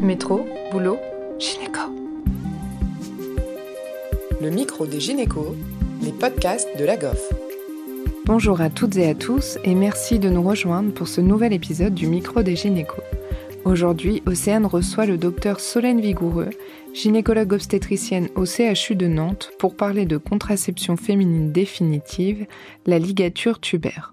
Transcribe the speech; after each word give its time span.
Métro, 0.00 0.46
boulot, 0.70 0.98
gynéco. 1.38 1.80
Le 4.42 4.50
micro 4.50 4.86
des 4.86 5.00
gynécos, 5.00 5.54
les 6.02 6.12
podcasts 6.12 6.68
de 6.78 6.84
la 6.84 6.96
GOF. 6.98 7.32
Bonjour 8.26 8.60
à 8.60 8.68
toutes 8.68 8.96
et 8.96 9.08
à 9.08 9.14
tous 9.14 9.58
et 9.64 9.74
merci 9.74 10.18
de 10.18 10.28
nous 10.28 10.42
rejoindre 10.42 10.92
pour 10.92 11.08
ce 11.08 11.22
nouvel 11.22 11.54
épisode 11.54 11.94
du 11.94 12.08
micro 12.08 12.42
des 12.42 12.56
gynécos. 12.56 13.02
Aujourd'hui, 13.64 14.22
Océane 14.26 14.66
reçoit 14.66 15.06
le 15.06 15.16
docteur 15.16 15.60
Solène 15.60 16.00
Vigoureux, 16.00 16.50
gynécologue 16.92 17.54
obstétricienne 17.54 18.28
au 18.34 18.44
CHU 18.44 18.96
de 18.96 19.06
Nantes, 19.06 19.50
pour 19.58 19.76
parler 19.76 20.04
de 20.04 20.18
contraception 20.18 20.96
féminine 20.96 21.52
définitive, 21.52 22.46
la 22.84 22.98
ligature 22.98 23.60
tubaire. 23.60 24.12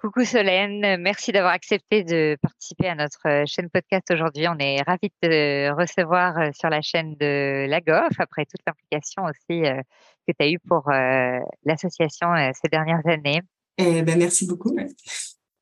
Coucou 0.00 0.24
Solène, 0.24 0.96
merci 1.00 1.32
d'avoir 1.32 1.52
accepté 1.52 2.04
de 2.04 2.38
participer 2.40 2.86
à 2.86 2.94
notre 2.94 3.26
euh, 3.26 3.42
chaîne 3.46 3.68
podcast 3.68 4.08
aujourd'hui. 4.12 4.46
On 4.46 4.56
est 4.60 4.80
ravis 4.82 5.10
de 5.20 5.28
te 5.28 5.72
recevoir 5.72 6.38
euh, 6.38 6.50
sur 6.56 6.70
la 6.70 6.80
chaîne 6.82 7.16
de 7.16 7.66
la 7.68 7.80
GOF 7.80 8.12
après 8.20 8.44
toute 8.44 8.60
l'implication 8.64 9.24
aussi 9.24 9.66
euh, 9.66 9.82
que 10.28 10.32
tu 10.38 10.44
as 10.44 10.50
eue 10.50 10.60
pour 10.60 10.88
l'association 11.64 12.28
ces 12.52 12.68
dernières 12.70 13.04
années. 13.06 13.40
Eh 13.78 14.02
ben, 14.02 14.16
merci 14.16 14.46
beaucoup. 14.46 14.76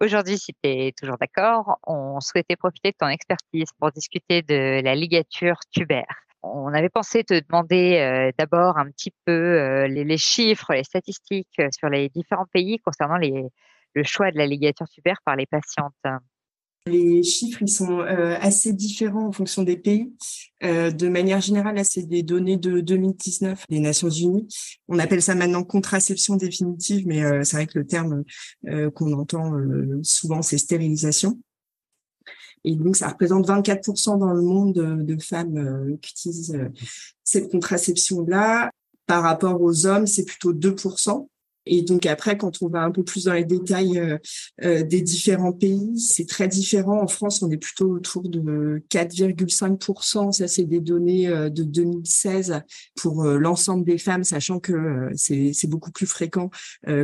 Aujourd'hui, 0.03 0.37
si 0.37 0.53
tu 0.53 0.69
es 0.69 0.93
toujours 0.93 1.17
d'accord, 1.19 1.79
on 1.87 2.21
souhaitait 2.21 2.57
profiter 2.57 2.91
de 2.91 2.97
ton 2.99 3.09
expertise 3.09 3.71
pour 3.79 3.91
discuter 3.93 4.43
de 4.43 4.83
la 4.83 4.95
ligature 4.95 5.61
tubaire. 5.71 6.25
On 6.43 6.75
avait 6.75 6.91
pensé 6.91 7.25
te 7.25 7.41
demander 7.41 8.33
d'abord 8.37 8.77
un 8.77 8.91
petit 8.91 9.13
peu 9.25 9.85
les, 9.87 10.19
chiffres, 10.19 10.75
les 10.75 10.85
statistiques 10.85 11.63
sur 11.71 11.89
les 11.89 12.09
différents 12.09 12.47
pays 12.53 12.81
concernant 12.81 13.17
les, 13.17 13.47
le 13.97 14.05
choix 14.05 14.31
de 14.31 14.39
la 14.39 14.47
ligature 14.47 14.89
tubaire 14.89 15.21
par 15.25 15.35
les 15.35 15.47
patientes 15.47 15.95
les 16.87 17.23
chiffres 17.23 17.63
ils 17.63 17.69
sont 17.69 18.01
euh, 18.01 18.37
assez 18.41 18.73
différents 18.73 19.27
en 19.27 19.33
fonction 19.33 19.63
des 19.63 19.77
pays. 19.77 20.13
Euh, 20.63 20.91
de 20.91 21.09
manière 21.09 21.41
générale, 21.41 21.85
c'est 21.85 22.05
des 22.05 22.23
données 22.23 22.57
de 22.57 22.81
2019 22.81 23.65
des 23.69 23.81
Nations 23.81 24.09
Unies. 24.09 24.47
On 24.89 24.99
appelle 24.99 25.21
ça 25.21 25.35
maintenant 25.35 25.65
contraception 25.65 26.37
définitive, 26.37 27.07
mais 27.07 27.25
euh, 27.25 27.43
c'est 27.43 27.57
vrai 27.57 27.67
que 27.67 27.79
le 27.79 27.87
terme 27.87 28.23
qu'on 28.95 29.13
entend 29.13 29.53
souvent, 30.03 30.43
c'est 30.43 30.59
stérilisation. 30.59 31.41
Et 32.65 32.75
donc, 32.75 32.97
ça 32.97 33.09
représente 33.09 33.47
24% 33.47 34.19
dans 34.19 34.33
le 34.33 34.43
monde 34.43 34.73
de, 34.75 35.03
de 35.03 35.23
femmes 35.23 35.99
qui 36.01 36.13
utilisent 36.13 36.59
cette 37.23 37.51
contraception-là. 37.51 38.71
Par 39.07 39.23
rapport 39.23 39.61
aux 39.61 39.87
hommes, 39.87 40.07
c'est 40.07 40.25
plutôt 40.25 40.53
2%. 40.53 41.29
Et 41.67 41.83
donc 41.83 42.07
après, 42.07 42.37
quand 42.39 42.63
on 42.63 42.69
va 42.69 42.83
un 42.83 42.91
peu 42.91 43.03
plus 43.03 43.25
dans 43.25 43.33
les 43.33 43.45
détails 43.45 43.99
euh, 43.99 44.19
euh, 44.63 44.83
des 44.85 45.03
différents 45.03 45.53
pays, 45.53 45.99
c'est 45.99 46.27
très 46.27 46.49
différent. 46.49 47.03
En 47.03 47.09
France, 47.09 47.43
on 47.43 47.51
est 47.51 47.57
plutôt 47.57 47.91
autour 47.91 48.29
de 48.29 48.83
4,5%. 48.91 50.33
Ça, 50.33 50.49
c'est 50.49 50.65
des 50.65 50.81
données 50.81 51.29
euh, 51.29 51.51
de 51.51 51.65
2016 51.65 52.61
pour 52.97 53.25
l'ensemble 53.25 53.85
des 53.85 53.99
femmes, 53.99 54.25
sachant 54.25 54.61
que 54.61 55.09
c'est 55.15 55.67
beaucoup 55.67 55.91
plus 55.91 56.07
fréquent 56.07 56.51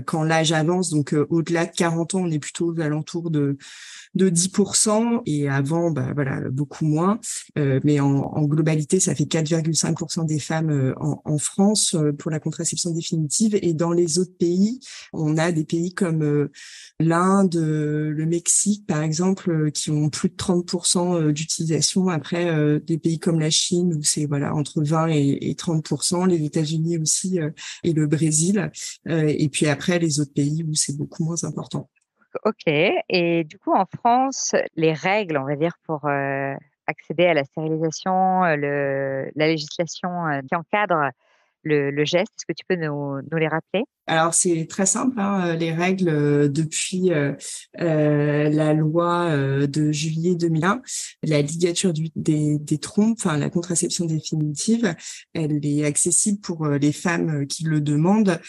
quand 0.07 0.23
l'âge 0.23 0.53
avance. 0.53 0.91
Donc 0.91 1.15
au-delà 1.31 1.67
de 1.67 1.73
40 1.73 2.15
ans, 2.15 2.23
on 2.23 2.31
est 2.31 2.39
plutôt 2.39 2.73
aux 2.73 2.81
alentours 2.81 3.31
de 3.31 3.57
de 4.15 4.29
10% 4.29 5.23
et 5.25 5.49
avant, 5.49 5.91
bah, 5.91 6.13
voilà, 6.15 6.41
beaucoup 6.51 6.85
moins. 6.85 7.19
Mais 7.57 8.01
en, 8.01 8.43
globalité, 8.43 9.01
ça 9.01 9.15
fait 9.15 9.25
4,5% 9.25 10.27
des 10.27 10.39
femmes 10.39 10.95
en, 10.99 11.39
France 11.39 11.97
pour 12.19 12.31
la 12.31 12.39
contraception 12.39 12.91
définitive. 12.91 13.59
Et 13.63 13.73
dans 13.73 13.93
les 13.93 14.19
autres 14.19 14.37
pays, 14.39 14.52
on 15.13 15.37
a 15.39 15.53
des 15.53 15.65
pays 15.65 15.95
comme 15.95 16.49
l'Inde, 17.01 17.57
le 17.57 18.27
Mexique, 18.27 18.87
par 18.87 19.03
exemple, 19.03 19.71
qui 19.73 19.91
ont 19.91 20.11
plus 20.11 20.29
de 20.29 20.37
30% 20.37 21.33
d'utilisation. 21.33 22.09
Après, 22.09 22.81
des 22.81 22.99
pays 22.99 23.19
comme 23.19 23.41
la 23.41 23.51
Chine, 23.51 23.95
où 23.95 24.03
c'est 24.03 24.27
voilà 24.27 24.55
entre 24.55 24.83
20 24.83 25.09
et, 25.09 25.51
et 25.51 25.55
30%, 25.55 26.27
les 26.29 26.45
États-Unis 26.45 26.99
aussi 26.99 27.39
et 27.85 27.93
le 27.93 28.07
Brésil. 28.07 28.71
et 29.07 29.49
puis 29.49 29.67
après, 29.67 29.99
les 29.99 30.21
autres 30.21 30.35
pays 30.35 30.65
où 30.65 30.75
c'est 30.75 30.97
beaucoup 30.97 31.25
moins 31.25 31.43
important. 31.45 31.89
Ok. 32.45 32.67
Et 32.67 33.45
du 33.45 33.59
coup, 33.59 33.73
en 33.73 33.85
France, 33.87 34.55
les 34.75 34.93
règles, 34.93 35.37
on 35.37 35.45
va 35.45 35.57
dire, 35.57 35.75
pour 35.87 36.07
euh, 36.07 36.55
accéder 36.87 37.27
à 37.27 37.35
la 37.35 37.45
stérilisation, 37.45 38.45
euh, 38.45 39.27
la 39.35 39.47
législation 39.47 40.27
euh, 40.27 40.41
qui 40.49 40.57
encadre 40.57 41.11
le, 41.65 42.05
geste? 42.05 42.33
Est-ce 42.39 42.47
que 42.47 42.53
tu 42.53 42.65
peux 42.69 42.77
nous, 42.77 43.21
les 43.37 43.49
rappeler? 43.49 43.85
Alors, 44.09 44.35
c'est 44.35 44.67
très 44.67 44.87
simple. 44.87 45.21
Hein, 45.21 45.47
euh, 45.47 45.57
les 45.57 45.73
règles 45.73 46.09
euh, 46.09 46.49
depuis 46.49 47.13
euh, 47.13 47.35
la 47.79 48.75
loi 48.75 49.37
de 49.67 49.93
juillet 49.93 50.35
2001, 50.35 50.83
la 51.23 51.41
ligature 51.41 51.93
des, 52.17 52.59
des 52.59 52.79
trompes, 52.79 53.17
enfin 53.19 53.39
la 53.39 53.49
contraception 53.49 54.07
définitive, 54.07 54.95
elle 55.35 55.65
est 55.65 55.85
accessible 55.85 56.41
pour 56.41 56.67
les 56.67 56.93
femmes 56.93 57.47
qui 57.47 57.65
le 57.65 57.81
demandent 57.81 58.41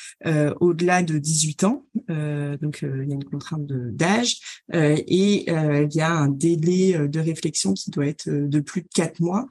au-delà 0.60 1.04
de 1.04 1.18
18 1.18 1.64
ans. 1.64 1.86
donc, 2.08 2.80
il 2.82 3.10
y 3.10 3.12
a 3.12 3.16
une 3.16 3.24
contrainte 3.24 3.66
d'âge 3.66 4.38
et 4.74 5.46
il 5.52 5.94
y 5.94 6.02
a 6.02 6.12
un 6.12 6.30
délai 6.30 7.08
de 7.08 7.20
réflexion 7.20 7.74
qui 7.74 7.92
doit 7.92 8.08
être 8.08 8.30
de 8.30 8.60
plus 8.60 8.82
de 8.82 8.90
quatre 8.94 9.20
mois 9.20 9.48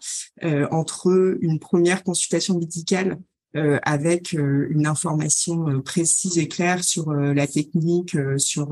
entre 0.71 1.37
une 1.41 1.59
première 1.59 2.03
consultation 2.05 2.59
médicale 2.59 3.03
euh, 3.03 3.17
avec 3.55 4.35
euh, 4.35 4.67
une 4.71 4.87
information 4.87 5.69
euh, 5.69 5.81
précise 5.81 6.39
et 6.39 6.49
claire 6.49 6.83
sur 6.83 7.13
la 7.13 7.47
technique, 7.47 8.17
sur 8.37 8.69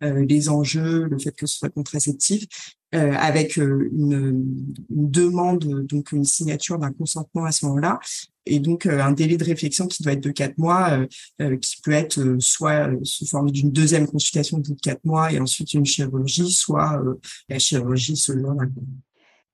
les 0.00 0.48
enjeux, 0.48 1.06
le 1.08 1.18
fait 1.18 1.32
que 1.32 1.46
ce 1.46 1.58
soit 1.58 1.68
contraceptif, 1.68 2.44
avec 2.92 3.56
une, 3.56 3.86
une, 4.90 5.10
demande, 5.10 5.86
donc 5.86 6.12
une 6.12 6.24
signature 6.24 6.78
d'un 6.78 6.92
consentement 6.92 7.44
à 7.44 7.52
ce 7.52 7.66
moment-là, 7.66 7.98
et 8.46 8.58
donc 8.58 8.86
un 8.86 9.12
délai 9.12 9.36
de 9.36 9.44
réflexion 9.44 9.86
qui 9.86 10.02
doit 10.02 10.12
être 10.12 10.22
de 10.22 10.30
quatre 10.30 10.56
mois, 10.56 11.04
qui 11.38 11.80
peut 11.82 11.92
être 11.92 12.36
soit 12.38 12.90
sous 13.02 13.26
forme 13.26 13.50
d'une 13.50 13.70
deuxième 13.70 14.06
consultation 14.06 14.58
de 14.58 14.74
quatre 14.82 15.04
mois 15.04 15.32
et 15.32 15.40
ensuite 15.40 15.74
une 15.74 15.84
chirurgie, 15.84 16.50
soit 16.50 17.02
la 17.48 17.58
chirurgie 17.58 18.16
selon 18.16 18.52
la 18.52 18.66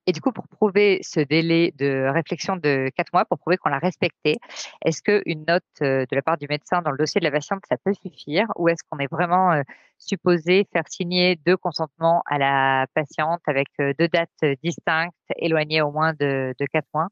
et 0.07 0.13
du 0.13 0.21
coup, 0.21 0.33
pour 0.33 0.49
prouver 0.49 1.01
ce 1.03 1.21
délai 1.21 1.73
de 1.79 2.09
réflexion 2.13 2.57
de 2.57 2.91
quatre 2.97 3.13
mois, 3.13 3.25
pour 3.25 3.39
prouver 3.39 3.57
qu'on 3.57 3.69
l'a 3.71 3.79
respecté, 3.79 4.39
est-ce 4.85 5.03
qu'une 5.03 5.45
note 5.47 5.63
euh, 5.83 6.05
de 6.11 6.17
la 6.17 6.23
part 6.23 6.39
du 6.39 6.47
médecin 6.49 6.83
dans 6.83 6.91
le 6.91 6.99
dossier 6.99 7.21
de 7.21 7.25
la 7.25 7.31
patiente, 7.31 7.63
ça 7.69 7.77
peut 7.85 7.95
suffire? 7.95 8.47
Ou 8.57 8.69
est-ce 8.69 8.83
qu'on 8.89 8.99
est 8.99 9.11
vraiment 9.11 9.53
euh, 9.53 9.63
supposé 9.99 10.67
faire 10.73 10.85
signer 10.89 11.37
deux 11.47 11.57
consentements 11.57 12.23
à 12.27 12.39
la 12.39 12.87
patiente 12.95 13.41
avec 13.47 13.69
euh, 13.81 13.93
deux 13.99 14.09
dates 14.09 14.59
distinctes, 14.63 15.15
éloignées 15.37 15.83
au 15.83 15.93
moins 15.93 16.13
de, 16.15 16.55
de 16.59 16.67
quatre 16.67 16.89
mois? 16.95 17.09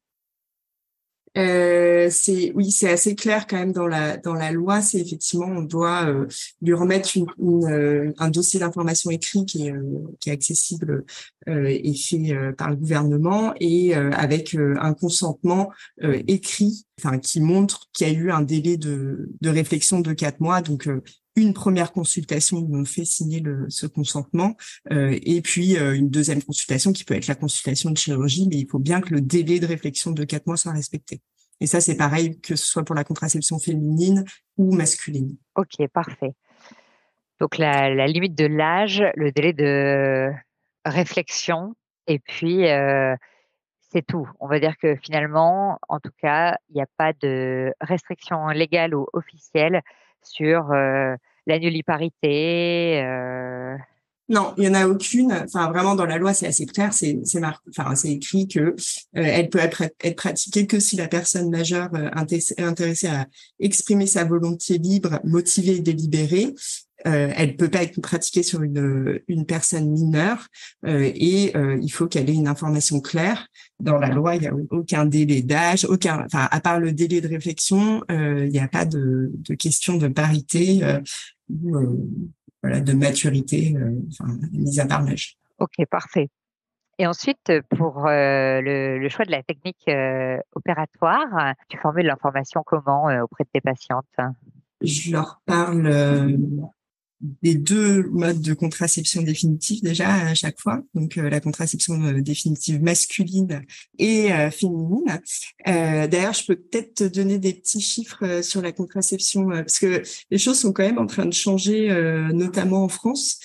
Euh, 1.38 2.08
c'est 2.10 2.52
oui, 2.56 2.72
c'est 2.72 2.90
assez 2.90 3.14
clair 3.14 3.46
quand 3.46 3.56
même 3.56 3.72
dans 3.72 3.86
la 3.86 4.16
dans 4.16 4.34
la 4.34 4.50
loi. 4.50 4.82
C'est 4.82 4.98
effectivement 4.98 5.46
on 5.46 5.62
doit 5.62 6.06
euh, 6.06 6.26
lui 6.60 6.74
remettre 6.74 7.10
euh, 7.40 8.12
un 8.18 8.30
dossier 8.30 8.58
d'information 8.58 9.10
écrit 9.10 9.46
qui 9.46 9.68
est 9.68 9.74
qui 10.18 10.30
est 10.30 10.32
accessible 10.32 11.04
et 11.46 11.94
fait 11.94 12.34
par 12.58 12.70
le 12.70 12.76
gouvernement 12.76 13.54
et 13.60 13.94
avec 13.94 14.54
un 14.54 14.92
consentement 14.92 15.70
écrit, 16.02 16.84
enfin 17.00 17.18
qui 17.18 17.40
montre 17.40 17.88
qu'il 17.92 18.08
y 18.08 18.10
a 18.10 18.12
eu 18.12 18.30
un 18.30 18.42
délai 18.42 18.76
de 18.76 19.30
de 19.40 19.48
réflexion 19.50 20.00
de 20.00 20.12
quatre 20.12 20.40
mois. 20.40 20.60
Donc 20.60 20.88
une 21.36 21.54
première 21.54 21.92
consultation 21.92 22.58
où 22.58 22.76
on 22.76 22.84
fait 22.84 23.04
signer 23.04 23.42
ce 23.68 23.86
consentement 23.86 24.56
et 24.90 25.40
puis 25.42 25.76
une 25.76 26.10
deuxième 26.10 26.42
consultation 26.42 26.92
qui 26.92 27.04
peut 27.04 27.14
être 27.14 27.28
la 27.28 27.34
consultation 27.34 27.90
de 27.90 27.96
chirurgie, 27.96 28.48
mais 28.48 28.56
il 28.56 28.68
faut 28.68 28.78
bien 28.78 29.00
que 29.00 29.14
le 29.14 29.20
délai 29.20 29.60
de 29.60 29.66
réflexion 29.66 30.10
de 30.10 30.24
quatre 30.24 30.46
mois 30.46 30.56
soit 30.56 30.72
respecté. 30.72 31.20
Et 31.60 31.66
ça, 31.66 31.80
c'est 31.80 31.96
pareil 31.96 32.40
que 32.40 32.56
ce 32.56 32.66
soit 32.66 32.84
pour 32.84 32.94
la 32.94 33.04
contraception 33.04 33.58
féminine 33.58 34.24
ou 34.56 34.74
masculine. 34.74 35.36
Ok, 35.56 35.86
parfait. 35.92 36.32
Donc 37.38 37.58
la, 37.58 37.94
la 37.94 38.06
limite 38.06 38.34
de 38.34 38.46
l'âge, 38.46 39.02
le 39.14 39.30
délai 39.30 39.52
de 39.52 40.30
réflexion, 40.84 41.74
et 42.06 42.18
puis 42.18 42.68
euh, 42.68 43.14
c'est 43.92 44.06
tout. 44.06 44.28
On 44.40 44.48
va 44.48 44.58
dire 44.58 44.76
que 44.78 44.96
finalement, 44.96 45.78
en 45.88 46.00
tout 46.00 46.12
cas, 46.20 46.56
il 46.68 46.76
n'y 46.76 46.82
a 46.82 46.86
pas 46.96 47.12
de 47.12 47.72
restriction 47.80 48.48
légale 48.48 48.94
ou 48.94 49.06
officielle 49.12 49.82
sur 50.22 50.68
la 50.70 51.58
nulliparité, 51.58 53.02
non, 54.30 54.54
il 54.56 54.64
y 54.64 54.68
en 54.68 54.74
a 54.74 54.86
aucune. 54.86 55.32
Enfin, 55.32 55.70
vraiment 55.70 55.96
dans 55.96 56.06
la 56.06 56.16
loi, 56.16 56.32
c'est 56.32 56.46
assez 56.46 56.64
clair. 56.64 56.94
C'est 56.94 57.18
c'est 57.24 57.40
enfin 57.44 57.96
c'est 57.96 58.12
écrit 58.12 58.46
que 58.46 58.60
euh, 58.60 58.74
elle 59.14 59.50
peut 59.50 59.58
être, 59.58 59.82
pratiquée 60.14 60.68
que 60.68 60.78
si 60.78 60.94
la 60.94 61.08
personne 61.08 61.50
majeure 61.50 61.90
euh, 61.94 62.08
est 62.30 62.60
intéressée 62.60 63.08
à 63.08 63.26
exprimer 63.58 64.06
sa 64.06 64.24
volonté 64.24 64.78
libre, 64.78 65.18
motivée 65.24 65.76
et 65.76 65.80
délibérée. 65.80 66.54
Euh, 67.06 67.32
elle 67.34 67.56
peut 67.56 67.70
pas 67.70 67.82
être 67.82 67.98
pratiquée 68.02 68.42
sur 68.42 68.62
une, 68.62 69.20
une 69.26 69.46
personne 69.46 69.90
mineure 69.90 70.46
euh, 70.84 71.10
et 71.14 71.56
euh, 71.56 71.78
il 71.80 71.88
faut 71.88 72.06
qu'elle 72.06 72.28
ait 72.28 72.34
une 72.34 72.46
information 72.46 73.00
claire. 73.00 73.48
Dans 73.78 73.96
la 73.96 74.10
loi, 74.10 74.36
il 74.36 74.42
n'y 74.42 74.48
a 74.48 74.52
aucun 74.70 75.06
délai 75.06 75.40
d'âge, 75.40 75.86
aucun, 75.86 76.22
enfin 76.26 76.46
à 76.50 76.60
part 76.60 76.78
le 76.78 76.92
délai 76.92 77.22
de 77.22 77.28
réflexion, 77.28 78.02
il 78.10 78.50
n'y 78.50 78.58
a 78.58 78.68
pas 78.68 78.84
de, 78.84 79.32
de 79.32 79.54
question 79.54 79.96
de 79.96 80.08
parité 80.08 80.82
voilà, 82.62 82.80
de 82.80 82.92
maturité, 82.92 83.74
euh, 83.76 83.98
enfin, 84.08 84.32
mise 84.52 84.80
à 84.80 84.86
part 84.86 85.02
l'âge. 85.02 85.36
Ok, 85.58 85.74
parfait. 85.90 86.28
Et 86.98 87.06
ensuite, 87.06 87.52
pour 87.76 88.02
le, 88.06 89.08
choix 89.08 89.24
de 89.24 89.30
la 89.30 89.42
technique 89.42 89.90
opératoire, 90.54 91.54
tu 91.70 91.78
formules 91.78 92.04
l'information 92.04 92.62
comment 92.64 93.04
auprès 93.22 93.44
de 93.44 93.48
tes 93.54 93.62
patientes? 93.62 94.04
Je 94.82 95.12
leur 95.12 95.40
parle 95.46 96.36
des 97.20 97.54
deux 97.54 98.04
modes 98.08 98.40
de 98.40 98.54
contraception 98.54 99.22
définitive 99.22 99.82
déjà 99.82 100.12
à 100.12 100.34
chaque 100.34 100.58
fois, 100.58 100.80
donc 100.94 101.18
euh, 101.18 101.28
la 101.28 101.40
contraception 101.40 102.02
euh, 102.02 102.20
définitive 102.20 102.82
masculine 102.82 103.62
et 103.98 104.32
euh, 104.32 104.50
féminine. 104.50 105.20
D'ailleurs, 105.66 106.32
je 106.32 106.46
peux 106.46 106.56
peut-être 106.56 106.94
te 106.94 107.04
donner 107.04 107.38
des 107.38 107.52
petits 107.52 107.80
chiffres 107.80 108.42
sur 108.42 108.62
la 108.62 108.72
contraception 108.72 109.48
parce 109.48 109.78
que 109.78 110.02
les 110.30 110.38
choses 110.38 110.58
sont 110.58 110.72
quand 110.72 110.82
même 110.82 110.98
en 110.98 111.06
train 111.06 111.26
de 111.26 111.32
changer, 111.32 111.88
notamment 112.32 112.84
en 112.84 112.88
France. 112.88 113.38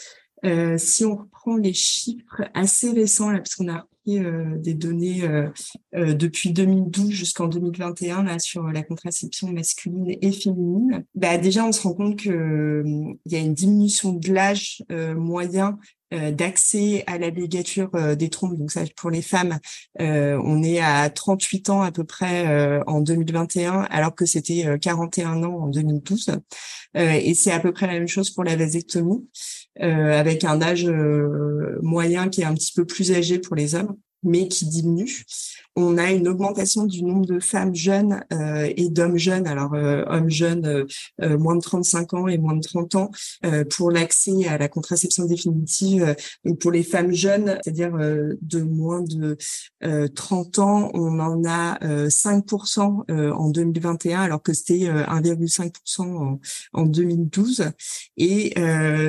si 0.78 1.06
on 1.06 1.16
reprend 1.16 1.58
les 1.58 1.74
chiffres 1.74 2.44
assez 2.54 2.92
récents, 2.92 3.32
là, 3.32 3.40
parce 3.40 3.56
qu'on 3.56 3.70
a 3.70 3.88
euh, 4.08 4.58
des 4.58 4.76
données 4.76 5.24
euh, 5.24 5.50
euh, 5.96 6.14
depuis 6.14 6.52
2012 6.52 7.10
jusqu'en 7.10 7.48
2021 7.48 8.24
là 8.24 8.38
sur 8.38 8.68
la 8.68 8.84
contraception 8.84 9.52
masculine 9.52 10.16
et 10.22 10.32
féminine. 10.32 11.06
Bah 11.16 11.40
déjà 11.40 11.66
on 11.66 11.72
se 11.72 11.82
rend 11.82 11.96
compte 11.96 12.20
que 12.20 12.84
il 12.86 13.32
y 13.32 13.36
a 13.36 13.40
une 13.40 13.56
diminution 13.56 14.14
de 14.14 14.32
l'âge 14.32 14.84
moyen 15.18 15.80
d'accès 16.12 17.04
à 17.08 17.18
la 17.18 17.30
ligature 17.30 17.90
des 18.16 18.30
trompes. 18.30 18.58
Donc 18.58 18.72
ça, 18.72 18.84
pour 18.96 19.10
les 19.10 19.22
femmes, 19.22 19.60
on 20.00 20.64
est 20.64 20.80
à 20.80 21.10
38 21.10 21.70
ans 21.70 21.82
à 21.82 21.92
peu 21.92 22.04
près 22.04 22.82
en 22.88 23.02
2021, 23.02 23.82
alors 23.90 24.14
que 24.14 24.26
c'était 24.26 24.66
41 24.80 25.44
ans 25.44 25.64
en 25.64 25.68
2012. 25.68 26.32
et 26.96 27.34
c'est 27.34 27.52
à 27.52 27.60
peu 27.60 27.72
près 27.72 27.88
la 27.88 27.94
même 27.94 28.08
chose 28.08 28.30
pour 28.30 28.44
la 28.44 28.56
vasectomie. 28.56 29.28
Euh, 29.82 30.18
avec 30.18 30.46
un 30.46 30.62
âge 30.62 30.86
euh, 30.86 31.78
moyen 31.82 32.30
qui 32.30 32.40
est 32.40 32.46
un 32.46 32.54
petit 32.54 32.72
peu 32.72 32.86
plus 32.86 33.12
âgé 33.12 33.40
pour 33.40 33.58
les 33.58 33.76
hommes 33.76 33.98
mais 34.24 34.48
qui 34.48 34.66
diminue. 34.66 35.26
On 35.76 35.98
a 35.98 36.12
une 36.12 36.28
augmentation 36.28 36.86
du 36.86 37.04
nombre 37.04 37.26
de 37.26 37.40
femmes 37.40 37.76
jeunes 37.76 38.24
euh, 38.32 38.72
et 38.78 38.90
d'hommes 38.90 39.18
jeunes, 39.18 39.46
alors 39.48 39.74
euh, 39.74 40.04
hommes 40.08 40.30
jeunes 40.30 40.86
euh, 41.22 41.38
moins 41.38 41.56
de 41.56 41.62
35 41.62 42.14
ans 42.14 42.28
et 42.28 42.38
moins 42.38 42.56
de 42.56 42.62
30 42.62 42.96
ans, 42.96 43.12
pour 43.70 43.92
l'accès 43.92 44.48
à 44.48 44.58
la 44.58 44.68
contraception 44.68 45.26
définitive. 45.26 46.16
Donc 46.44 46.60
pour 46.60 46.72
les 46.72 46.84
femmes 46.84 47.12
jeunes, 47.12 47.60
c'est-à-dire 47.64 47.94
de 47.94 48.62
moins 48.62 49.02
de 49.02 49.38
30 50.08 50.60
ans, 50.60 50.92
on 50.94 51.20
en 51.20 51.44
a 51.46 51.78
5% 52.08 53.32
en 53.34 53.50
2021, 53.50 54.22
alors 54.22 54.42
que 54.42 54.54
c'était 54.54 54.86
1,5% 54.86 56.02
en, 56.02 56.40
en 56.74 56.86
2012. 56.86 57.72
Et 58.18 58.54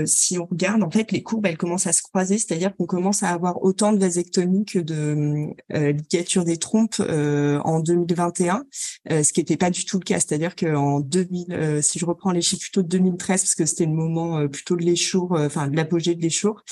si 0.06 0.38
on 0.38 0.46
regarde, 0.46 0.82
en 0.82 0.90
fait, 0.90 1.12
les 1.12 1.22
courbes, 1.22 1.46
elles 1.46 1.56
commencent 1.56 1.86
à 1.86 1.92
se 1.92 2.02
croiser, 2.02 2.38
c'est-à-dire 2.38 2.74
qu'on 2.76 2.86
commence 2.86 3.22
à 3.22 3.28
avoir 3.28 3.62
autant 3.62 3.92
de 3.92 3.98
vasectomies 3.98 4.64
que 4.64 4.78
de 4.78 5.54
euh, 5.74 5.92
ligature 5.92 6.44
des 6.56 6.58
trompes 6.58 7.00
euh, 7.00 7.60
en 7.60 7.80
2021, 7.80 8.64
euh, 9.10 9.22
ce 9.22 9.32
qui 9.32 9.40
n'était 9.40 9.56
pas 9.56 9.70
du 9.70 9.84
tout 9.84 9.98
le 9.98 10.04
cas. 10.04 10.20
C'est-à-dire 10.20 10.56
qu'en 10.56 11.00
2000, 11.00 11.80
si 11.82 11.98
je 11.98 12.06
reprends 12.06 12.32
les 12.32 12.42
chiffres 12.42 12.62
plutôt 12.62 12.82
de 12.82 12.88
2013, 12.88 13.42
parce 13.42 13.54
que 13.54 13.66
c'était 13.66 13.86
le 13.86 13.92
moment 13.92 14.48
plutôt 14.48 14.76
de 14.76 14.82
l'échour, 14.82 15.32
enfin 15.32 15.68
de 15.68 15.76
l'apogée 15.76 16.14
de 16.14 16.22
l'échour, 16.22 16.62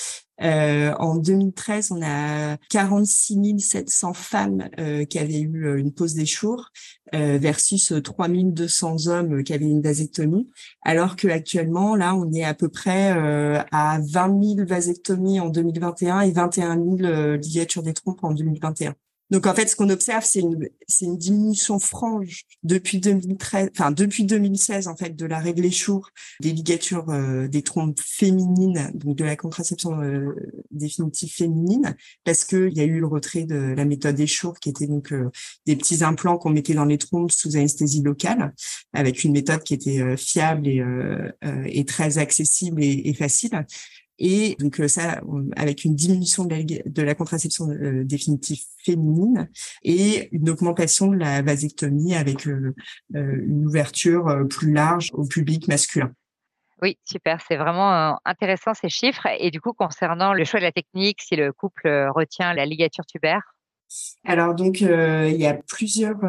euh, 0.41 0.93
en 0.99 1.15
2013, 1.15 1.91
on 1.91 2.01
a 2.03 2.57
46 2.69 3.59
700 3.59 4.13
femmes 4.13 4.69
euh, 4.79 5.05
qui 5.05 5.17
avaient 5.19 5.39
eu 5.39 5.79
une 5.79 5.93
pause 5.93 6.13
des 6.13 6.25
jours 6.25 6.71
euh, 7.13 7.37
versus 7.39 7.93
3200 8.03 9.07
hommes 9.07 9.43
qui 9.43 9.53
avaient 9.53 9.65
une 9.65 9.81
vasectomie, 9.81 10.49
alors 10.81 11.15
que 11.15 11.27
actuellement, 11.27 11.95
là, 11.95 12.15
on 12.15 12.31
est 12.33 12.43
à 12.43 12.53
peu 12.53 12.69
près 12.69 13.11
à 13.71 13.99
20 14.01 14.55
000 14.57 14.67
vasectomies 14.67 15.39
en 15.39 15.49
2021 15.49 16.21
et 16.21 16.31
21 16.31 16.75
000 16.75 17.35
ligatures 17.37 17.83
des 17.83 17.93
trompes 17.93 18.23
en 18.23 18.33
2021. 18.33 18.95
Donc 19.31 19.47
en 19.47 19.55
fait, 19.55 19.67
ce 19.67 19.75
qu'on 19.75 19.89
observe, 19.89 20.23
c'est 20.23 20.39
une, 20.39 20.69
c'est 20.87 21.05
une 21.05 21.17
diminution 21.17 21.79
franche 21.79 22.43
depuis 22.63 22.99
2013, 22.99 23.69
enfin 23.71 23.91
depuis 23.91 24.23
2016 24.23 24.87
en 24.87 24.95
fait, 24.95 25.15
de 25.15 25.25
la 25.25 25.39
règle 25.39 25.65
échour 25.65 26.09
des 26.41 26.51
ligatures 26.51 27.09
euh, 27.09 27.47
des 27.47 27.63
trompes 27.63 27.99
féminines, 27.99 28.91
donc 28.93 29.17
de 29.17 29.23
la 29.23 29.35
contraception 29.35 29.99
euh, 30.01 30.35
définitive 30.69 31.33
féminine, 31.33 31.95
parce 32.23 32.45
que 32.45 32.69
il 32.69 32.77
y 32.77 32.81
a 32.81 32.85
eu 32.85 32.99
le 32.99 33.07
retrait 33.07 33.45
de 33.45 33.73
la 33.75 33.85
méthode 33.85 34.19
échour, 34.19 34.59
qui 34.59 34.69
était 34.69 34.87
donc 34.87 35.11
euh, 35.11 35.29
des 35.65 35.75
petits 35.75 36.03
implants 36.03 36.37
qu'on 36.37 36.51
mettait 36.51 36.75
dans 36.75 36.85
les 36.85 36.99
trompes 36.99 37.31
sous 37.31 37.55
anesthésie 37.55 38.03
locale, 38.03 38.53
avec 38.93 39.23
une 39.23 39.31
méthode 39.31 39.63
qui 39.63 39.73
était 39.73 40.17
fiable 40.17 40.67
et, 40.67 40.83
et 41.65 41.85
très 41.85 42.17
accessible 42.17 42.83
et, 42.83 43.01
et 43.05 43.13
facile. 43.13 43.65
Et 44.19 44.55
donc 44.59 44.79
euh, 44.79 44.87
ça, 44.87 45.21
avec 45.55 45.83
une 45.83 45.95
diminution 45.95 46.45
de 46.45 47.01
la, 47.01 47.15
contraception 47.15 47.69
euh, 47.69 48.03
définitive 48.03 48.61
féminine 48.83 49.49
et 49.83 50.29
une 50.31 50.49
augmentation 50.49 51.07
de 51.07 51.17
la 51.17 51.41
vasectomie 51.41 52.15
avec 52.15 52.47
euh, 52.47 52.73
une 53.13 53.65
ouverture 53.65 54.45
plus 54.49 54.71
large 54.71 55.09
au 55.13 55.25
public 55.25 55.67
masculin. 55.67 56.11
Oui, 56.81 56.97
super. 57.05 57.39
C'est 57.47 57.55
vraiment 57.55 58.19
intéressant 58.25 58.73
ces 58.73 58.89
chiffres. 58.89 59.27
Et 59.39 59.49
du 59.49 59.61
coup, 59.61 59.71
concernant 59.73 60.33
le 60.33 60.43
choix 60.43 60.59
de 60.59 60.65
la 60.65 60.73
technique, 60.73 61.21
si 61.21 61.35
le 61.35 61.53
couple 61.53 61.87
retient 62.13 62.53
la 62.53 62.65
ligature 62.65 63.05
tubaire, 63.05 63.41
alors 64.25 64.55
donc 64.55 64.81
il 64.81 65.37
y 65.37 65.45
a 65.45 65.53
plusieurs 65.53 66.19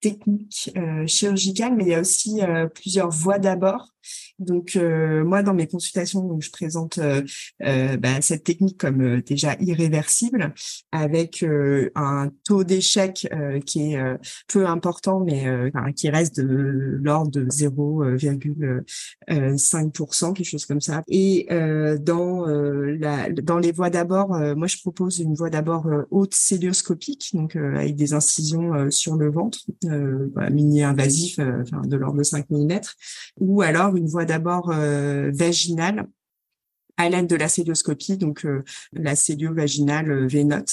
techniques 0.00 0.70
chirurgicales, 1.06 1.74
mais 1.74 1.84
il 1.84 1.90
y 1.90 1.94
a 1.94 2.00
aussi 2.00 2.40
plusieurs 2.74 3.08
voies 3.08 3.38
d'abord. 3.38 3.93
Donc 4.38 4.76
euh, 4.76 5.24
moi 5.24 5.42
dans 5.42 5.54
mes 5.54 5.66
consultations, 5.66 6.38
je 6.40 6.50
présente 6.50 6.98
euh, 6.98 7.22
euh, 7.62 7.96
bah, 7.96 8.20
cette 8.20 8.44
technique 8.44 8.78
comme 8.78 9.22
déjà 9.22 9.56
irréversible, 9.60 10.52
avec 10.92 11.42
un 11.94 12.30
taux 12.44 12.64
d'échec 12.64 13.26
qui 13.66 13.92
est 13.92 13.98
peu 14.48 14.66
important, 14.66 15.20
mais 15.20 15.44
qui 15.96 16.10
reste 16.10 16.40
de 16.40 16.98
l'ordre 17.02 17.30
de 17.30 17.46
0,5%, 17.46 20.32
quelque 20.32 20.46
chose 20.46 20.66
comme 20.66 20.80
ça. 20.80 21.02
Et 21.08 21.46
dans 22.00 22.46
la, 22.46 23.30
dans 23.30 23.58
les 23.58 23.72
voies 23.72 23.90
d'abord, 23.90 24.38
moi 24.56 24.66
je 24.66 24.78
propose 24.78 25.18
une 25.18 25.34
voie 25.34 25.50
d'abord 25.50 25.86
haute 26.10 26.34
célioscopique, 26.34 27.30
donc 27.34 27.56
avec 27.56 27.96
des 27.96 28.14
incisions 28.14 28.90
sur 28.90 29.16
le 29.16 29.30
ventre, 29.30 29.58
mini 30.50 30.82
invasif, 30.82 31.38
enfin 31.38 31.82
de 31.82 31.96
l'ordre 31.96 32.18
de 32.18 32.24
5 32.24 32.46
mm, 32.50 32.80
ou 33.40 33.62
alors 33.62 33.93
une 33.96 34.06
voie 34.06 34.24
d'abord 34.24 34.70
euh, 34.70 35.30
vaginale 35.32 36.06
à 36.96 37.08
l'aide 37.08 37.26
de 37.26 37.34
la 37.34 37.48
célioscopie, 37.48 38.16
donc 38.16 38.44
euh, 38.44 38.62
la 38.92 39.16
cellio 39.16 39.52
vaginale 39.52 40.12
euh, 40.12 40.26
vénote, 40.28 40.72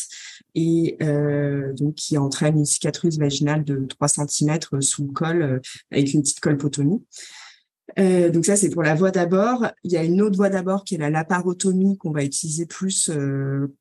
et 0.53 0.97
donc 0.99 1.95
qui 1.95 2.17
entraîne 2.17 2.57
une 2.57 2.65
cicatrice 2.65 3.17
vaginale 3.17 3.63
de 3.63 3.85
3 3.85 4.07
cm 4.07 4.59
sous 4.81 5.07
le 5.07 5.13
col 5.13 5.61
avec 5.91 6.13
une 6.13 6.21
petite 6.21 6.41
colpotomie. 6.41 7.01
donc 7.97 8.45
ça, 8.45 8.57
c'est 8.57 8.69
pour 8.69 8.83
la 8.83 8.93
voie 8.93 9.11
d'abord. 9.11 9.65
Il 9.85 9.93
y 9.93 9.97
a 9.97 10.03
une 10.03 10.21
autre 10.21 10.35
voie 10.35 10.49
d'abord 10.49 10.83
qui 10.83 10.95
est 10.95 10.97
la 10.97 11.09
laparotomie 11.09 11.97
qu'on 11.97 12.11
va 12.11 12.25
utiliser 12.25 12.65
plus 12.65 13.09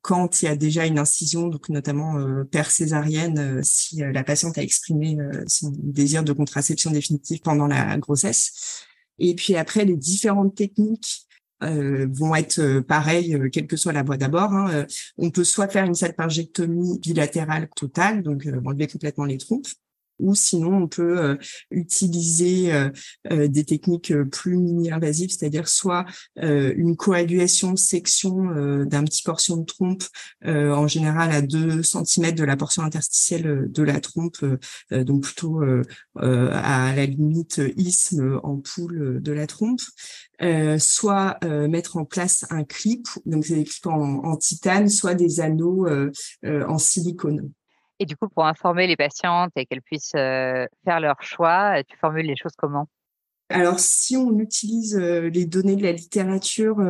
quand 0.01 0.41
il 0.41 0.45
y 0.45 0.47
a 0.47 0.55
déjà 0.55 0.85
une 0.85 0.97
incision, 0.97 1.49
donc 1.49 1.67
notamment 1.67 2.15
per 2.49 2.69
césarienne, 2.69 3.61
si 3.63 3.97
la 3.97 4.23
patiente 4.23 4.57
a 4.57 4.63
exprimé 4.63 5.17
son 5.47 5.73
désir 5.77 6.23
de 6.23 6.31
contraception 6.31 6.91
définitive 6.91 7.41
pendant 7.41 7.67
la 7.67 7.97
grossesse. 7.97 8.87
Et 9.23 9.35
puis 9.35 9.55
après, 9.55 9.85
les 9.85 9.95
différentes 9.95 10.55
techniques 10.55 11.27
euh, 11.61 12.07
vont 12.11 12.33
être 12.33 12.59
euh, 12.59 12.81
pareilles, 12.81 13.35
euh, 13.35 13.49
quelle 13.49 13.67
que 13.67 13.77
soit 13.77 13.93
la 13.93 14.01
voie 14.01 14.17
d'abord. 14.17 14.51
Hein. 14.51 14.87
On 15.19 15.29
peut 15.29 15.43
soit 15.43 15.67
faire 15.67 15.85
une 15.85 15.93
salpingectomie 15.93 16.97
bilatérale 16.99 17.69
totale, 17.75 18.23
donc 18.23 18.47
enlever 18.65 18.87
complètement 18.87 19.25
les 19.25 19.37
trompes, 19.37 19.67
ou 20.21 20.35
sinon 20.35 20.83
on 20.83 20.87
peut 20.87 21.19
euh, 21.19 21.35
utiliser 21.71 22.73
euh, 22.73 22.89
euh, 23.31 23.47
des 23.47 23.65
techniques 23.65 24.13
plus 24.31 24.57
mini-invasives, 24.57 25.31
c'est-à-dire 25.31 25.67
soit 25.67 26.05
une 26.37 26.95
coagulation 26.95 27.75
section 27.75 28.85
d'un 28.85 29.03
petit 29.03 29.23
portion 29.23 29.57
de 29.57 29.65
trompe, 29.65 30.03
en 30.45 30.87
général 30.87 31.31
à 31.31 31.41
2 31.41 31.81
cm 31.81 32.33
de 32.33 32.43
la 32.43 32.55
portion 32.55 32.83
interstitielle 32.83 33.67
de 33.69 33.83
la 33.83 33.99
trompe, 33.99 34.37
donc 34.91 35.23
plutôt 35.23 35.61
à 36.15 36.93
la 36.95 37.05
limite 37.05 37.61
isthme 37.77 38.39
ampoule 38.43 39.21
de 39.21 39.31
la 39.31 39.47
trompe, 39.47 39.81
soit 40.77 41.39
mettre 41.43 41.97
en 41.97 42.05
place 42.05 42.45
un 42.49 42.63
clip, 42.63 43.07
donc 43.25 43.45
c'est 43.45 43.55
des 43.55 43.63
clips 43.63 43.87
en, 43.87 44.23
en, 44.23 44.37
titane, 44.37 44.89
soit 44.89 45.15
des 45.15 45.39
anneaux 45.39 45.87
en 46.43 46.77
silicone. 46.77 47.51
Et 48.01 48.05
du 48.07 48.17
coup, 48.17 48.27
pour 48.29 48.47
informer 48.47 48.87
les 48.87 48.95
patientes 48.95 49.51
et 49.55 49.67
qu'elles 49.67 49.83
puissent 49.83 50.13
faire 50.13 50.99
leur 50.99 51.21
choix, 51.21 51.83
tu 51.87 51.95
formules 51.97 52.25
les 52.25 52.35
choses 52.35 52.53
comment? 52.57 52.87
Alors, 53.49 53.79
si 53.79 54.17
on 54.17 54.39
utilise 54.39 54.97
les 54.97 55.45
données 55.45 55.75
de 55.75 55.83
la 55.83 55.91
littérature 55.91 56.81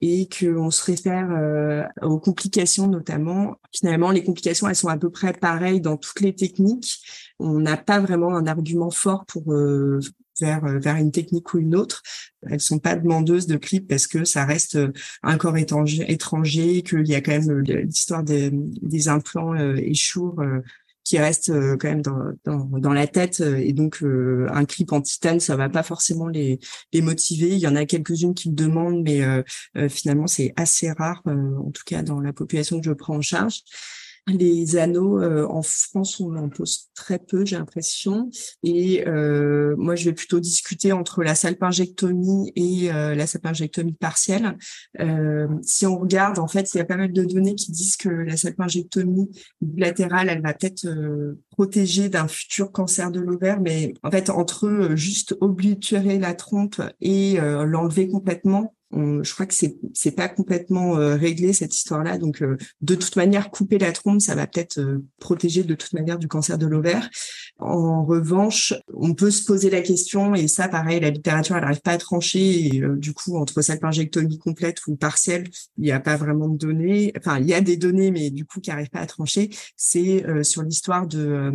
et 0.00 0.28
qu'on 0.28 0.70
se 0.70 0.84
réfère 0.84 1.90
aux 2.02 2.20
complications 2.20 2.86
notamment, 2.86 3.56
finalement, 3.74 4.12
les 4.12 4.22
complications, 4.22 4.68
elles 4.68 4.76
sont 4.76 4.86
à 4.86 4.96
peu 4.96 5.10
près 5.10 5.32
pareilles 5.32 5.80
dans 5.80 5.96
toutes 5.96 6.20
les 6.20 6.36
techniques. 6.36 7.00
On 7.40 7.58
n'a 7.58 7.76
pas 7.76 7.98
vraiment 7.98 8.36
un 8.36 8.46
argument 8.46 8.92
fort 8.92 9.24
pour 9.26 9.52
vers 10.40 10.64
vers 10.78 10.96
une 10.96 11.12
technique 11.12 11.54
ou 11.54 11.58
une 11.58 11.74
autre. 11.74 12.02
Elles 12.48 12.60
sont 12.60 12.78
pas 12.78 12.96
demandeuses 12.96 13.46
de 13.46 13.56
clip 13.56 13.88
parce 13.88 14.06
que 14.06 14.24
ça 14.24 14.44
reste 14.44 14.78
un 15.22 15.36
corps 15.38 15.56
étranger, 15.56 16.04
étranger 16.08 16.82
qu'il 16.82 17.08
y 17.08 17.14
a 17.14 17.20
quand 17.20 17.32
même 17.32 17.60
l'histoire 17.60 18.22
des, 18.22 18.50
des 18.52 19.08
implants 19.08 19.54
et 19.54 19.94
qui 21.06 21.18
reste 21.18 21.50
euh, 21.50 21.76
quand 21.78 21.88
même 21.88 22.02
dans, 22.02 22.34
dans, 22.44 22.92
la 22.92 23.06
tête 23.06 23.40
et 23.40 23.72
donc 23.72 24.02
euh, 24.02 24.48
un 24.50 24.64
clip 24.64 24.92
en 24.92 25.00
titane 25.00 25.38
ça 25.38 25.54
va 25.54 25.68
pas 25.68 25.84
forcément 25.84 26.26
les 26.26 26.58
les 26.92 27.00
motiver 27.00 27.50
il 27.50 27.58
y 27.58 27.68
en 27.68 27.76
a 27.76 27.86
quelques-unes 27.86 28.34
qui 28.34 28.48
le 28.48 28.56
demandent 28.56 29.02
mais 29.04 29.22
euh, 29.22 29.42
finalement 29.88 30.26
c'est 30.26 30.52
assez 30.56 30.90
rare 30.90 31.22
en 31.26 31.70
tout 31.70 31.84
cas 31.86 32.02
dans 32.02 32.20
la 32.20 32.32
population 32.32 32.80
que 32.80 32.86
je 32.86 32.92
prends 32.92 33.16
en 33.16 33.22
charge 33.22 33.62
les 34.26 34.76
anneaux 34.76 35.20
euh, 35.20 35.46
en 35.48 35.62
France, 35.62 36.18
on 36.20 36.34
en 36.36 36.48
pose 36.48 36.88
très 36.94 37.18
peu, 37.18 37.44
j'ai 37.44 37.56
l'impression. 37.56 38.30
Et 38.64 39.06
euh, 39.06 39.76
moi, 39.78 39.94
je 39.94 40.04
vais 40.06 40.12
plutôt 40.12 40.40
discuter 40.40 40.92
entre 40.92 41.22
la 41.22 41.34
salpingectomie 41.34 42.52
et 42.56 42.92
euh, 42.92 43.14
la 43.14 43.26
salpingectomie 43.26 43.94
partielle. 43.94 44.56
si 45.62 45.86
on 45.86 45.98
regarde, 45.98 46.38
en 46.38 46.48
fait, 46.48 46.74
il 46.74 46.78
y 46.78 46.80
a 46.80 46.84
pas 46.84 46.96
mal 46.96 47.12
de 47.12 47.24
données 47.24 47.54
qui 47.54 47.70
disent 47.70 47.96
que 47.96 48.08
la 48.08 48.36
salpingectomie 48.36 49.30
latérale, 49.76 50.28
elle 50.28 50.42
va 50.42 50.54
peut-être 50.54 50.86
protéger 51.50 52.08
d'un 52.08 52.28
futur 52.28 52.72
cancer 52.72 53.10
de 53.10 53.20
l'ovaire, 53.20 53.60
mais 53.60 53.94
en 54.02 54.10
fait, 54.10 54.30
entre 54.30 54.90
juste 54.94 55.36
obliterer 55.40 56.18
la 56.18 56.34
trompe 56.34 56.80
et 57.00 57.38
l'enlever 57.40 58.08
complètement, 58.08 58.75
je 58.92 59.32
crois 59.32 59.46
que 59.46 59.54
c'est 59.54 59.76
c'est 59.94 60.12
pas 60.12 60.28
complètement 60.28 60.96
euh, 60.96 61.16
réglé 61.16 61.52
cette 61.52 61.74
histoire-là. 61.74 62.18
Donc 62.18 62.42
euh, 62.42 62.56
de 62.80 62.94
toute 62.94 63.16
manière, 63.16 63.50
couper 63.50 63.78
la 63.78 63.92
trompe, 63.92 64.20
ça 64.20 64.34
va 64.34 64.46
peut-être 64.46 64.78
euh, 64.78 65.04
protéger 65.18 65.64
de 65.64 65.74
toute 65.74 65.92
manière 65.92 66.18
du 66.18 66.28
cancer 66.28 66.58
de 66.58 66.66
l'ovaire. 66.66 67.08
En 67.58 68.04
revanche, 68.04 68.74
on 68.94 69.14
peut 69.14 69.30
se 69.30 69.44
poser 69.44 69.70
la 69.70 69.80
question, 69.80 70.34
et 70.34 70.48
ça, 70.48 70.68
pareil, 70.68 71.00
la 71.00 71.10
littérature, 71.10 71.56
elle 71.56 71.62
n'arrive 71.62 71.80
pas 71.80 71.92
à 71.92 71.98
trancher. 71.98 72.66
Et, 72.66 72.82
du 72.96 73.12
coup, 73.12 73.36
entre 73.36 73.62
salpingectomie 73.62 74.38
complète 74.38 74.86
ou 74.86 74.96
partielle, 74.96 75.48
il 75.78 75.84
n'y 75.84 75.92
a 75.92 76.00
pas 76.00 76.16
vraiment 76.16 76.48
de 76.48 76.56
données. 76.56 77.12
Enfin, 77.18 77.38
il 77.38 77.46
y 77.46 77.54
a 77.54 77.60
des 77.60 77.76
données, 77.76 78.10
mais 78.10 78.30
du 78.30 78.44
coup, 78.44 78.60
qui 78.60 78.70
n'arrivent 78.70 78.90
pas 78.90 79.00
à 79.00 79.06
trancher. 79.06 79.50
C'est 79.76 80.24
sur 80.44 80.62
l'histoire 80.62 81.06
de 81.06 81.52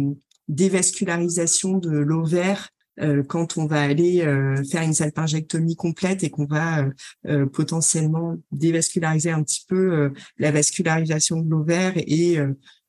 dévascularisation 0.47 1.77
de 1.77 1.91
l'ovaire 1.91 2.69
euh, 2.69 2.80
quand 3.27 3.57
on 3.57 3.65
va 3.65 3.81
aller 3.81 4.21
euh, 4.21 4.61
faire 4.63 4.83
une 4.83 4.93
salpingectomie 4.93 5.75
complète 5.75 6.23
et 6.23 6.29
qu'on 6.29 6.45
va 6.45 6.85
euh, 7.27 7.45
potentiellement 7.45 8.37
dévasculariser 8.51 9.31
un 9.31 9.43
petit 9.43 9.65
peu 9.67 10.11
la 10.37 10.51
vascularisation 10.51 11.41
de 11.41 11.49
l'ovaire 11.49 11.93
et 11.95 12.37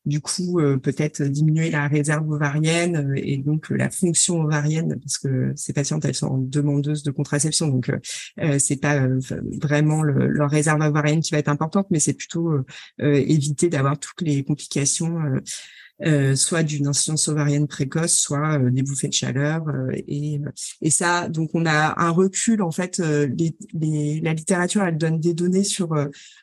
du 0.05 0.21
coup 0.21 0.61
peut-être 0.83 1.23
diminuer 1.23 1.71
la 1.71 1.87
réserve 1.87 2.29
ovarienne 2.29 3.13
et 3.17 3.39
donc 3.39 3.71
la 3.71 3.91
fonction 3.91 4.41
ovarienne 4.41 4.99
parce 5.01 5.19
que 5.19 5.53
ces 5.57 5.73
patientes 5.73 6.05
elles 6.05 6.15
sont 6.15 6.39
demandeuses 6.39 7.03
de 7.03 7.11
contraception. 7.11 7.69
Donc 7.69 7.91
c'est 8.59 8.81
pas 8.81 9.07
vraiment 9.61 10.03
leur 10.03 10.51
réserve 10.51 10.81
ovarienne 10.81 11.21
qui 11.21 11.33
va 11.33 11.39
être 11.39 11.49
importante 11.49 11.87
mais 11.91 12.01
c'est 12.01 12.15
plutôt 12.15 12.53
éviter 12.99 13.69
d'avoir 13.69 13.99
toutes 13.99 14.23
les 14.23 14.43
complications 14.45 15.19
euh, 16.05 16.35
soit 16.35 16.63
d'une 16.65 16.89
insuffisance 16.89 17.29
ovarienne 17.29 17.69
précoce, 17.69 18.15
soit 18.15 18.59
euh, 18.59 18.71
des 18.71 18.83
bouffées 18.83 19.09
de 19.09 19.13
chaleur. 19.13 19.69
Euh, 19.69 19.93
et, 20.09 20.41
et 20.81 20.91
ça, 20.91 21.29
donc 21.29 21.51
on 21.55 21.65
a 21.65 21.95
un 22.03 22.11
recul 22.11 22.63
en 22.63 22.71
fait. 22.71 22.99
Les, 22.99 24.21
la 24.21 24.33
littérature, 24.33 24.83
elle 24.83 24.99
donne 24.99 25.21
des 25.21 25.35
données 25.35 25.65
sur 25.65 25.95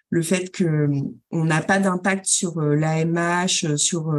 le 0.10 0.22
fait 0.22 0.52
que 0.52 0.64
euh, 0.64 1.02
on 1.32 1.46
n'a 1.46 1.62
pas 1.62 1.80
d'impact 1.80 2.26
sur 2.26 2.60
euh, 2.60 2.76
l'AMH, 2.76 3.66
euh, 3.66 3.78
sur 3.78 4.14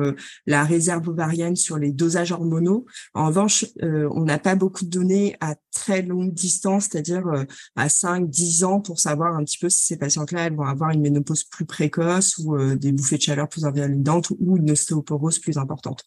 la 0.46 0.64
réserve 0.64 1.08
ovarienne, 1.08 1.56
sur 1.56 1.78
les 1.78 1.92
dosages 1.92 2.32
hormonaux. 2.32 2.86
En 3.14 3.26
revanche, 3.26 3.66
on 3.82 4.24
n'a 4.24 4.38
pas 4.38 4.54
beaucoup 4.54 4.84
de 4.84 4.90
données 4.90 5.36
à 5.40 5.54
très 5.72 6.02
longue 6.02 6.32
distance, 6.32 6.88
c'est-à-dire 6.90 7.24
à 7.76 7.88
5, 7.88 8.28
10 8.28 8.64
ans 8.64 8.80
pour 8.80 9.00
savoir 9.00 9.34
un 9.36 9.44
petit 9.44 9.58
peu 9.58 9.68
si 9.68 9.84
ces 9.84 9.96
patientes-là, 9.96 10.46
elles 10.46 10.56
vont 10.56 10.64
avoir 10.64 10.90
une 10.90 11.00
ménopause 11.00 11.44
plus 11.44 11.64
précoce 11.64 12.38
ou 12.38 12.56
des 12.76 12.92
bouffées 12.92 13.16
de 13.16 13.22
chaleur 13.22 13.48
plus 13.48 13.64
invalidantes 13.64 14.30
ou 14.38 14.56
une 14.56 14.70
ostéoporose 14.70 15.38
plus 15.38 15.58
importante. 15.58 16.04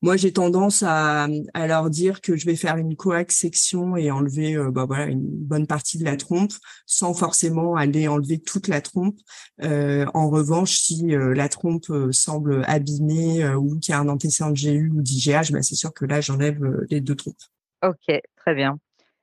Moi, 0.00 0.16
j'ai 0.16 0.32
tendance 0.32 0.84
à, 0.86 1.26
leur 1.54 1.90
dire 1.90 2.20
que 2.20 2.36
je 2.36 2.46
vais 2.46 2.54
faire 2.54 2.76
une 2.76 2.94
coax 2.94 3.36
section 3.36 3.96
et 3.96 4.12
enlever 4.12 4.56
euh, 4.56 4.70
bah, 4.70 4.84
voilà, 4.86 5.06
une 5.06 5.26
bonne 5.26 5.66
partie 5.66 5.98
de 5.98 6.04
la 6.04 6.16
trompe 6.16 6.52
sans 6.86 7.14
forcément 7.14 7.74
aller 7.74 8.06
enlever 8.06 8.38
toute 8.38 8.68
la 8.68 8.80
trompe. 8.80 9.18
Euh, 9.62 10.06
en 10.14 10.30
revanche, 10.30 10.76
si 10.78 11.16
euh, 11.16 11.34
la 11.34 11.48
trompe 11.48 11.86
semble 12.12 12.64
abîmée 12.66 13.44
ou 13.48 13.76
qu'il 13.80 13.92
y 13.92 13.94
a 13.94 13.98
un 13.98 14.08
antécédent 14.08 14.50
de 14.50 14.54
GU 14.54 14.92
ou 14.94 15.02
d'IGH, 15.02 15.50
bah, 15.50 15.62
c'est 15.62 15.74
sûr 15.74 15.92
que 15.92 16.04
là, 16.04 16.20
j'enlève 16.20 16.60
les 16.90 17.00
deux 17.00 17.16
trompes. 17.16 17.36
Ok, 17.82 18.20
très 18.36 18.54
bien. 18.54 18.78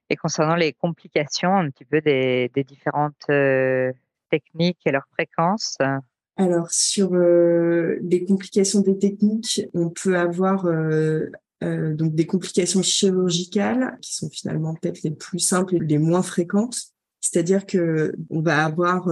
Et 0.09 0.17
concernant 0.17 0.55
les 0.55 0.73
complications 0.73 1.55
un 1.55 1.69
petit 1.69 1.85
peu 1.85 2.01
des, 2.01 2.51
des 2.53 2.63
différentes 2.65 3.27
techniques 4.29 4.81
et 4.85 4.91
leurs 4.91 5.07
fréquences 5.13 5.77
alors 6.37 6.69
sur 6.69 7.13
euh, 7.13 7.97
les 8.01 8.25
complications 8.25 8.81
des 8.81 8.97
techniques, 8.97 9.61
on 9.73 9.89
peut 9.89 10.17
avoir 10.17 10.65
euh, 10.65 11.27
euh, 11.63 11.93
donc 11.93 12.13
des 12.13 12.25
complications 12.25 12.81
chirurgicales 12.81 13.97
qui 14.01 14.15
sont 14.15 14.29
finalement 14.29 14.75
peut-être 14.75 15.03
les 15.03 15.11
plus 15.11 15.39
simples 15.39 15.75
et 15.75 15.79
les 15.79 15.97
moins 15.97 16.23
fréquentes. 16.23 16.77
C'est-à-dire 17.21 17.65
que 17.65 18.13
on 18.29 18.41
va 18.41 18.63
avoir 18.65 19.07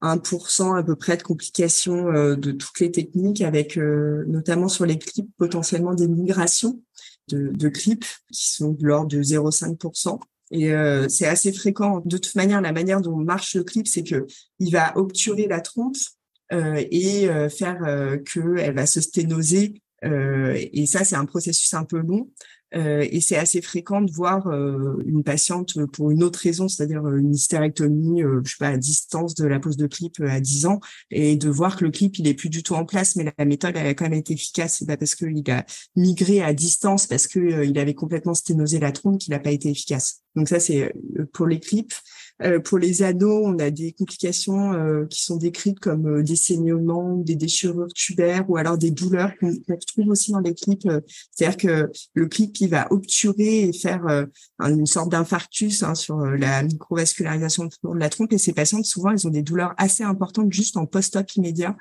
1% 0.00 0.78
à 0.78 0.82
peu 0.82 0.96
près 0.96 1.18
de 1.18 1.22
complications 1.22 2.34
de 2.34 2.50
toutes 2.52 2.80
les 2.80 2.90
techniques, 2.90 3.42
avec 3.42 3.76
notamment 3.76 4.68
sur 4.68 4.86
les 4.86 4.98
clips 4.98 5.28
potentiellement 5.36 5.92
des 5.92 6.08
migrations 6.08 6.80
de, 7.28 7.68
clips 7.68 8.06
qui 8.32 8.52
sont 8.52 8.72
de 8.72 8.86
l'ordre 8.86 9.08
de 9.08 9.22
0,5%. 9.22 10.18
Et 10.52 10.72
c'est 11.10 11.26
assez 11.26 11.52
fréquent. 11.52 12.00
De 12.06 12.16
toute 12.16 12.36
manière, 12.36 12.62
la 12.62 12.72
manière 12.72 13.02
dont 13.02 13.16
marche 13.16 13.54
le 13.54 13.64
clip, 13.64 13.86
c'est 13.86 14.04
que 14.04 14.26
il 14.58 14.72
va 14.72 14.96
obturer 14.96 15.46
la 15.46 15.60
trompe 15.60 15.96
euh, 15.96 16.15
et 16.50 17.28
euh, 17.28 17.48
faire 17.48 17.82
euh, 17.84 18.18
qu'elle 18.18 18.74
va 18.74 18.86
se 18.86 19.00
sténoser. 19.00 19.82
et 20.02 20.86
ça, 20.86 21.04
c'est 21.04 21.16
un 21.16 21.24
processus 21.24 21.72
un 21.74 21.84
peu 21.84 21.98
long. 21.98 22.30
Euh, 22.74 23.06
et 23.10 23.20
c'est 23.20 23.36
assez 23.36 23.62
fréquent 23.62 24.02
de 24.02 24.10
voir 24.10 24.48
euh, 24.48 24.96
une 25.06 25.22
patiente 25.22 25.78
pour 25.92 26.10
une 26.10 26.24
autre 26.24 26.40
raison, 26.40 26.68
c'est-à-dire 26.68 27.06
une 27.08 27.32
hystérectomie, 27.32 28.22
euh, 28.22 28.40
je 28.44 28.50
sais 28.50 28.56
pas, 28.58 28.68
à 28.68 28.76
distance 28.76 29.34
de 29.34 29.46
la 29.46 29.60
pose 29.60 29.76
de 29.76 29.86
clip 29.86 30.20
à 30.20 30.40
10 30.40 30.66
ans, 30.66 30.80
et 31.10 31.36
de 31.36 31.48
voir 31.48 31.76
que 31.76 31.84
le 31.84 31.90
clip 31.90 32.18
il 32.18 32.26
est 32.26 32.34
plus 32.34 32.48
du 32.48 32.62
tout 32.62 32.74
en 32.74 32.84
place, 32.84 33.14
mais 33.16 33.32
la 33.38 33.44
méthode 33.44 33.76
elle 33.76 33.86
a 33.86 33.94
quand 33.94 34.04
même 34.04 34.14
été 34.18 34.34
efficace. 34.34 34.76
C'est 34.78 34.86
pas 34.86 34.96
parce 34.96 35.14
qu'il 35.14 35.48
a 35.50 35.64
migré 35.94 36.42
à 36.42 36.52
distance, 36.52 37.06
parce 37.06 37.28
que 37.28 37.64
il 37.64 37.78
avait 37.78 37.94
complètement 37.94 38.34
sténosé 38.34 38.80
la 38.80 38.92
trompe 38.92 39.20
qu'il 39.20 39.32
n'a 39.32 39.38
pas 39.38 39.52
été 39.52 39.70
efficace. 39.70 40.22
Donc 40.34 40.48
ça 40.48 40.58
c'est 40.58 40.92
pour 41.32 41.46
les 41.46 41.60
clips. 41.60 41.94
Euh, 42.42 42.60
pour 42.60 42.78
les 42.78 43.02
ados, 43.02 43.42
on 43.46 43.58
a 43.58 43.70
des 43.70 43.92
complications 43.92 44.74
euh, 44.74 45.06
qui 45.06 45.22
sont 45.22 45.36
décrites 45.36 45.80
comme 45.80 46.06
euh, 46.06 46.22
des 46.22 46.36
saignements, 46.36 47.16
des 47.16 47.34
déchirures 47.34 47.88
tubaires 47.94 48.44
ou 48.50 48.58
alors 48.58 48.76
des 48.76 48.90
douleurs 48.90 49.32
qu'on 49.40 49.48
retrouve 49.68 50.08
aussi 50.08 50.32
dans 50.32 50.40
les 50.40 50.54
clips. 50.54 50.88
C'est-à-dire 51.30 51.56
que 51.56 51.90
le 52.14 52.26
clip, 52.26 52.56
il 52.60 52.68
va 52.68 52.92
obturer 52.92 53.68
et 53.68 53.72
faire 53.72 54.26
une 54.60 54.86
sorte 54.86 55.10
d'infarctus 55.10 55.82
hein, 55.82 55.94
sur 55.94 56.18
la 56.18 56.62
microvascularisation 56.62 57.64
de 57.64 57.98
la 57.98 58.08
trompe. 58.08 58.32
Et 58.32 58.38
ces 58.38 58.52
patientes, 58.52 58.84
souvent, 58.84 59.10
elles 59.10 59.26
ont 59.26 59.30
des 59.30 59.42
douleurs 59.42 59.74
assez 59.78 60.02
importantes 60.02 60.52
juste 60.52 60.76
en 60.76 60.86
post-op 60.86 61.30
immédiat 61.36 61.76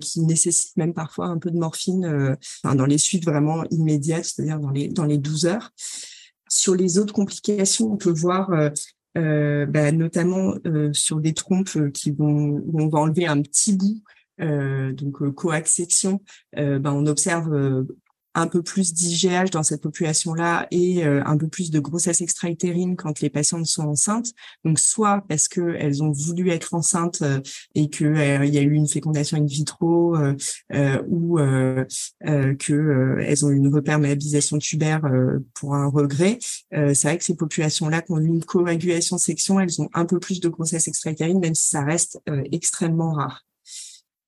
qui 0.00 0.20
nécessitent 0.20 0.76
même 0.76 0.94
parfois 0.94 1.26
un 1.26 1.38
peu 1.38 1.50
de 1.50 1.58
morphine 1.58 2.36
dans 2.64 2.86
les 2.86 2.98
suites 2.98 3.24
vraiment 3.24 3.64
immédiates, 3.70 4.24
c'est-à-dire 4.24 4.58
dans 4.58 4.70
les, 4.70 4.88
dans 4.88 5.04
les 5.04 5.18
12 5.18 5.46
heures. 5.46 5.70
Sur 6.48 6.74
les 6.74 6.98
autres 6.98 7.14
complications, 7.14 7.92
on 7.92 7.96
peut 7.96 8.12
voir 8.12 8.50
bah, 9.14 9.92
notamment 9.92 10.54
euh, 10.66 10.92
sur 10.92 11.20
des 11.20 11.34
trompes 11.34 11.76
euh, 11.76 11.90
qui 11.90 12.10
vont 12.10 12.62
où 12.64 12.80
on 12.80 12.88
va 12.88 13.00
enlever 13.00 13.26
un 13.26 13.40
petit 13.42 13.76
bout, 13.76 14.02
donc 14.38 15.34
coax 15.34 15.72
section, 15.72 16.20
bah, 16.56 16.92
on 16.92 17.06
observe 17.06 17.86
un 18.34 18.46
peu 18.46 18.62
plus 18.62 18.94
d'IGH 18.94 19.50
dans 19.50 19.62
cette 19.62 19.82
population-là 19.82 20.66
et 20.70 21.04
euh, 21.04 21.22
un 21.24 21.36
peu 21.36 21.48
plus 21.48 21.70
de 21.70 21.80
grossesse 21.80 22.20
extra-utérine 22.20 22.96
quand 22.96 23.20
les 23.20 23.30
patientes 23.30 23.66
sont 23.66 23.84
enceintes. 23.84 24.32
Donc 24.64 24.78
soit 24.78 25.24
parce 25.28 25.48
que 25.48 25.74
elles 25.78 26.02
ont 26.02 26.10
voulu 26.10 26.50
être 26.50 26.74
enceintes 26.74 27.22
euh, 27.22 27.40
et 27.74 27.90
que 27.90 28.04
euh, 28.04 28.44
il 28.44 28.54
y 28.54 28.58
a 28.58 28.62
eu 28.62 28.72
une 28.72 28.88
fécondation 28.88 29.36
in 29.36 29.44
vitro 29.46 30.16
ou 31.08 31.36
que 31.38 33.16
elles 33.20 33.44
ont 33.44 33.50
eu 33.50 33.56
une 33.56 33.72
reperméabilisation 33.72 34.58
tubaire 34.58 35.02
pour 35.54 35.74
un 35.74 35.86
regret. 35.88 36.38
c'est 36.70 37.02
vrai 37.02 37.18
que 37.18 37.24
ces 37.24 37.36
populations-là 37.36 38.02
qui 38.02 38.12
ont 38.12 38.18
une 38.18 38.44
coagulation 38.44 39.18
section, 39.18 39.60
elles 39.60 39.80
ont 39.80 39.88
un 39.94 40.06
peu 40.06 40.18
plus 40.18 40.40
de 40.40 40.48
grossesse 40.48 40.88
extra-utérine, 40.88 41.40
même 41.40 41.54
si 41.54 41.68
ça 41.68 41.82
reste 41.82 42.18
extrêmement 42.50 43.12
rare 43.12 43.44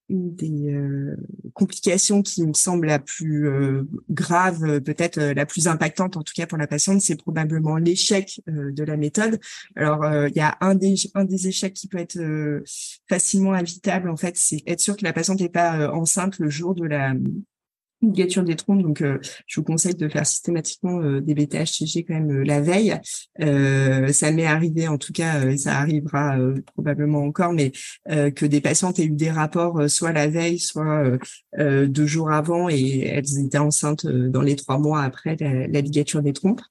une 0.08 0.34
des 0.34 0.72
euh, 0.72 1.16
complications 1.54 2.22
qui 2.22 2.46
me 2.46 2.52
semble 2.52 2.86
la 2.86 2.98
plus 2.98 3.48
euh, 3.48 3.84
grave, 4.10 4.64
euh, 4.64 4.80
peut-être 4.80 5.20
la 5.20 5.46
plus 5.46 5.66
impactante 5.66 6.16
en 6.16 6.22
tout 6.22 6.32
cas 6.34 6.46
pour 6.46 6.58
la 6.58 6.66
patiente, 6.66 7.00
c'est 7.00 7.16
probablement 7.16 7.76
l'échec 7.76 8.40
de 8.46 8.84
la 8.84 8.96
méthode. 8.96 9.40
Alors 9.76 10.04
il 10.26 10.36
y 10.36 10.40
a 10.40 10.56
un 10.60 10.74
des 10.74 10.94
un 11.14 11.24
des 11.24 11.48
échecs 11.48 11.74
qui 11.74 11.88
peut 11.88 11.98
être 11.98 12.18
facilement 13.08 13.56
évitable 13.56 14.10
en 14.10 14.16
fait, 14.16 14.36
c'est 14.36 14.62
être 14.66 14.80
sûr 14.80 14.96
que 14.96 15.04
la 15.04 15.12
patiente 15.12 15.40
n'est 15.40 15.48
pas 15.48 15.90
enceinte 15.92 16.38
le 16.38 16.50
jour 16.50 16.74
de 16.74 16.84
la 16.84 17.14
ligature 18.06 18.44
des 18.44 18.56
trompes. 18.56 18.82
Donc, 18.82 19.00
euh, 19.00 19.18
je 19.46 19.60
vous 19.60 19.64
conseille 19.64 19.94
de 19.94 20.08
faire 20.08 20.26
systématiquement 20.26 21.00
euh, 21.00 21.20
des 21.20 21.34
BTHCG 21.34 22.04
quand 22.04 22.14
même 22.14 22.30
euh, 22.30 22.44
la 22.44 22.60
veille. 22.60 22.98
ça 24.12 24.30
m'est 24.32 24.46
arrivé, 24.46 24.88
en 24.88 24.98
tout 24.98 25.12
cas, 25.12 25.56
ça 25.56 25.78
arrivera 25.78 26.36
probablement 26.74 27.22
encore, 27.22 27.52
mais 27.52 27.72
que 28.08 28.46
des 28.46 28.60
patientes 28.60 28.98
aient 28.98 29.04
eu 29.04 29.10
des 29.10 29.30
rapports 29.30 29.88
soit 29.88 30.12
la 30.12 30.28
veille, 30.28 30.58
soit 30.58 31.04
deux 31.58 32.06
jours 32.06 32.30
avant, 32.30 32.68
et 32.68 33.00
elles 33.00 33.38
étaient 33.38 33.58
enceintes 33.58 34.06
dans 34.06 34.42
les 34.42 34.56
trois 34.56 34.78
mois 34.78 35.02
après 35.02 35.36
la, 35.40 35.66
la 35.66 35.80
ligature 35.80 36.22
des 36.22 36.32
trompes. 36.32 36.62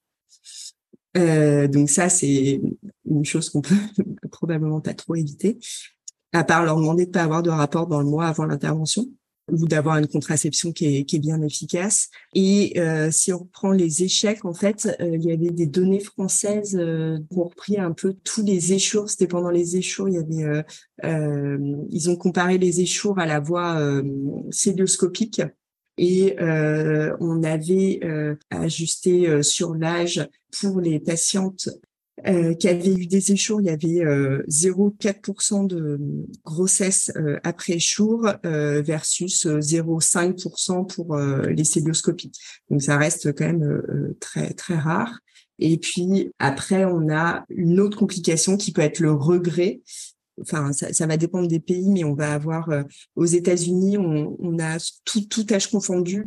donc 1.14 1.90
ça, 1.90 2.08
c'est 2.08 2.60
une 3.08 3.24
chose 3.24 3.50
qu'on 3.50 3.62
peut 3.62 3.74
probablement 4.30 4.80
pas 4.80 4.94
trop 4.94 5.14
éviter, 5.14 5.58
à 6.32 6.44
part 6.44 6.64
leur 6.64 6.76
demander 6.76 7.06
de 7.06 7.10
pas 7.10 7.22
avoir 7.22 7.42
de 7.42 7.50
rapport 7.50 7.86
dans 7.86 8.00
le 8.00 8.06
mois 8.06 8.26
avant 8.26 8.46
l'intervention 8.46 9.06
ou 9.50 9.66
d'avoir 9.66 9.98
une 9.98 10.06
contraception 10.06 10.72
qui 10.72 10.86
est, 10.86 11.04
qui 11.04 11.16
est, 11.16 11.20
bien 11.20 11.40
efficace. 11.42 12.08
Et 12.34 12.78
euh, 12.78 13.10
si 13.10 13.32
on 13.32 13.38
reprend 13.38 13.72
les 13.72 14.02
échecs, 14.02 14.44
en 14.44 14.54
fait, 14.54 14.96
euh, 15.00 15.16
il 15.16 15.24
y 15.24 15.32
avait 15.32 15.50
des 15.50 15.66
données 15.66 16.00
françaises 16.00 16.76
euh, 16.76 17.18
qui 17.30 17.38
ont 17.38 17.44
repris 17.44 17.78
un 17.78 17.92
peu 17.92 18.14
tous 18.24 18.42
les 18.42 18.72
échours. 18.72 19.10
C'était 19.10 19.26
pendant 19.26 19.50
les 19.50 19.76
échours, 19.76 20.08
il 20.08 20.14
y 20.14 20.18
avait, 20.18 20.44
euh, 20.44 20.62
euh, 21.04 21.76
ils 21.90 22.10
ont 22.10 22.16
comparé 22.16 22.58
les 22.58 22.80
échours 22.80 23.18
à 23.18 23.26
la 23.26 23.40
voie 23.40 23.80
célioscopique. 24.50 25.42
Et 25.96 26.36
on 26.40 27.42
avait 27.44 28.00
ajusté 28.50 29.42
sur 29.42 29.74
l'âge 29.74 30.26
pour 30.60 30.80
les 30.80 30.98
patientes 30.98 31.68
euh, 32.26 32.54
qui 32.54 32.68
avait 32.68 32.94
eu 32.94 33.06
des 33.06 33.32
échours, 33.32 33.60
il 33.60 33.66
y 33.66 33.70
avait 33.70 34.04
euh, 34.04 34.44
0,4% 34.48 35.66
de 35.66 35.98
grossesse 36.44 37.10
euh, 37.16 37.40
après 37.42 37.74
échour 37.74 38.28
euh, 38.46 38.82
versus 38.82 39.46
0,5% 39.46 40.80
euh, 40.80 40.84
pour 40.84 41.16
les 41.16 41.64
célioscopies. 41.64 42.30
Donc 42.70 42.82
ça 42.82 42.96
reste 42.96 43.34
quand 43.36 43.46
même 43.46 43.82
très 44.20 44.52
très 44.52 44.76
rare. 44.76 45.18
Et 45.58 45.76
puis 45.76 46.30
après, 46.38 46.84
on 46.84 47.10
a 47.10 47.44
une 47.48 47.80
autre 47.80 47.98
complication 47.98 48.56
qui 48.56 48.72
peut 48.72 48.82
être 48.82 49.00
le 49.00 49.12
regret. 49.12 49.80
Enfin, 50.40 50.72
ça, 50.72 50.92
ça 50.92 51.06
va 51.06 51.16
dépendre 51.16 51.46
des 51.46 51.60
pays, 51.60 51.88
mais 51.88 52.04
on 52.04 52.14
va 52.14 52.32
avoir 52.32 52.68
aux 53.14 53.24
États-Unis, 53.24 53.98
on, 53.98 54.36
on, 54.40 54.58
a 54.58 54.78
tout, 55.04 55.20
tout 55.28 55.46
âge 55.52 55.70
confondu, 55.70 56.26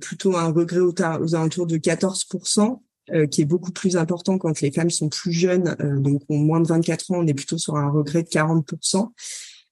plutôt 0.00 0.36
un 0.36 0.50
regret 0.50 0.80
aux 0.80 1.34
alentours 1.34 1.66
de 1.66 1.76
14%. 1.76 2.80
Euh, 3.12 3.28
qui 3.28 3.42
est 3.42 3.44
beaucoup 3.44 3.70
plus 3.70 3.96
important 3.96 4.36
quand 4.36 4.60
les 4.60 4.72
femmes 4.72 4.90
sont 4.90 5.08
plus 5.08 5.30
jeunes, 5.30 5.76
euh, 5.80 6.00
donc 6.00 6.22
ont 6.28 6.38
moins 6.38 6.60
de 6.60 6.66
24 6.66 7.12
ans, 7.12 7.18
on 7.20 7.26
est 7.28 7.34
plutôt 7.34 7.56
sur 7.56 7.76
un 7.76 7.88
regret 7.88 8.24
de 8.24 8.28
40%, 8.28 9.12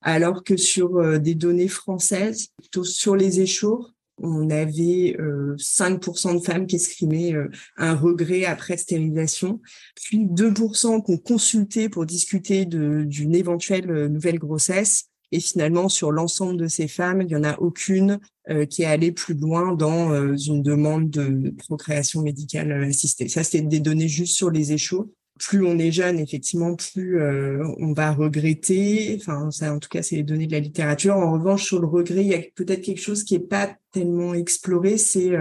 alors 0.02 0.44
que 0.44 0.56
sur 0.56 0.98
euh, 0.98 1.18
des 1.18 1.34
données 1.34 1.66
françaises, 1.66 2.50
plutôt 2.60 2.84
sur 2.84 3.16
les 3.16 3.40
échours, 3.40 3.92
on 4.22 4.48
avait 4.50 5.16
5% 5.58 6.34
de 6.34 6.38
femmes 6.38 6.68
qui 6.68 6.76
escrimaient 6.76 7.34
un 7.76 7.96
regret 7.96 8.44
après 8.44 8.76
stérilisation, 8.76 9.60
puis 9.96 10.26
2% 10.26 11.02
qu'on 11.02 11.18
consultait 11.18 11.88
pour 11.88 12.06
discuter 12.06 12.64
d'une 12.64 13.34
éventuelle 13.34 14.06
nouvelle 14.06 14.38
grossesse, 14.38 15.08
et 15.34 15.40
finalement, 15.40 15.88
sur 15.88 16.12
l'ensemble 16.12 16.56
de 16.56 16.68
ces 16.68 16.86
femmes, 16.86 17.20
il 17.20 17.26
n'y 17.26 17.34
en 17.34 17.42
a 17.42 17.58
aucune 17.58 18.20
euh, 18.50 18.66
qui 18.66 18.82
est 18.82 18.86
allée 18.86 19.10
plus 19.10 19.34
loin 19.34 19.74
dans 19.74 20.12
euh, 20.12 20.36
une 20.36 20.62
demande 20.62 21.10
de 21.10 21.52
procréation 21.58 22.22
médicale 22.22 22.70
assistée. 22.84 23.26
Ça, 23.26 23.42
c'est 23.42 23.60
des 23.62 23.80
données 23.80 24.06
juste 24.06 24.36
sur 24.36 24.48
les 24.48 24.72
échos. 24.72 25.12
Plus 25.40 25.66
on 25.66 25.76
est 25.80 25.90
jeune, 25.90 26.20
effectivement, 26.20 26.76
plus 26.76 27.20
euh, 27.20 27.66
on 27.78 27.92
va 27.94 28.12
regretter. 28.12 29.18
Enfin, 29.20 29.50
ça, 29.50 29.74
en 29.74 29.80
tout 29.80 29.88
cas, 29.88 30.02
c'est 30.02 30.14
les 30.14 30.22
données 30.22 30.46
de 30.46 30.52
la 30.52 30.60
littérature. 30.60 31.16
En 31.16 31.32
revanche, 31.32 31.64
sur 31.64 31.80
le 31.80 31.88
regret, 31.88 32.24
il 32.24 32.30
y 32.30 32.34
a 32.34 32.42
peut-être 32.54 32.82
quelque 32.82 33.02
chose 33.02 33.24
qui 33.24 33.34
est 33.34 33.40
pas 33.40 33.74
tellement 33.90 34.34
exploré. 34.34 34.98
C'est 34.98 35.32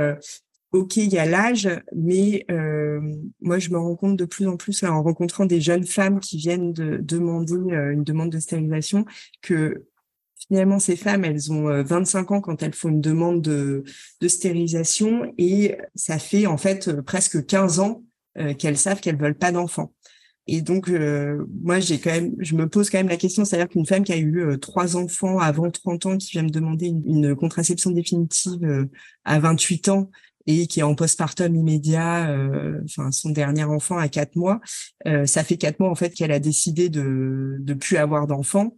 ok, 0.74 0.98
il 0.98 1.14
y 1.14 1.20
a 1.20 1.26
l'âge, 1.26 1.70
mais 1.96 2.46
euh, 2.52 3.00
moi 3.42 3.60
je 3.60 3.70
me 3.70 3.78
rends 3.78 3.96
compte 3.96 4.18
de 4.18 4.26
plus 4.26 4.48
en 4.48 4.58
plus 4.58 4.84
en 4.84 5.04
rencontrant 5.04 5.46
des 5.46 5.62
jeunes 5.62 5.86
femmes 5.86 6.20
qui 6.20 6.38
viennent 6.38 6.74
de 6.74 6.98
demander 6.98 7.54
euh, 7.54 7.94
une 7.94 8.04
demande 8.04 8.32
de 8.32 8.40
stérilisation 8.40 9.06
que 9.44 9.86
finalement 10.48 10.80
ces 10.80 10.96
femmes 10.96 11.26
elles 11.26 11.52
ont 11.52 11.84
25 11.84 12.32
euh, 12.32 12.36
ans 12.36 12.42
quand 12.42 12.64
elles 12.64 12.74
font 12.74 12.90
une 12.90 13.02
demande 13.02 13.42
de, 13.42 13.84
stérilisation 14.28 15.32
et 15.38 15.78
ça 15.94 16.18
fait 16.18 16.48
en 16.48 16.58
fait 16.58 17.02
presque 17.02 17.46
15 17.46 17.80
ans 17.80 18.04
qu'elles 18.58 18.78
savent 18.78 19.00
qu'elles 19.00 19.20
veulent 19.20 19.38
pas 19.38 19.52
d'enfants. 19.52 19.94
Et 20.48 20.62
donc, 20.62 20.92
moi, 21.62 21.80
j'ai 21.80 22.00
quand 22.00 22.10
même, 22.10 22.34
je 22.40 22.56
me 22.56 22.68
pose 22.68 22.90
quand 22.90 22.98
même 22.98 23.08
la 23.08 23.16
question, 23.16 23.46
c'est-à-dire 23.46 23.70
qu'une 23.70 23.86
femme 23.86 24.04
qui 24.04 24.12
a 24.12 24.18
eu 24.18 24.60
trois 24.60 24.98
enfants 24.98 25.38
avant 25.38 25.70
30 25.70 26.06
ans, 26.08 26.18
qui 26.18 26.32
vient 26.32 26.44
me 26.44 26.50
demander 26.50 26.88
une 26.88 27.36
contraception 27.36 27.92
définitive 27.92 28.90
à 29.24 29.40
28 29.40 29.90
ans, 29.90 30.10
et 30.46 30.68
qui 30.68 30.82
est 30.82 30.84
en 30.84 30.96
postpartum 30.96 31.56
immédiat, 31.56 32.30
euh, 32.30 32.82
enfin 32.86 33.12
son 33.12 33.30
dernier 33.30 33.64
enfant 33.64 33.98
à 33.98 34.10
quatre 34.10 34.36
mois, 34.36 34.60
euh, 35.08 35.26
ça 35.26 35.44
fait 35.44 35.58
quatre 35.58 35.80
mois 35.80 35.90
en 35.90 35.96
fait 35.96 36.12
qu'elle 36.12 36.32
a 36.32 36.40
décidé 36.40 36.90
de 36.90 37.58
de 37.60 37.74
plus 37.74 37.98
avoir 37.98 38.28
d'enfants. 38.28 38.76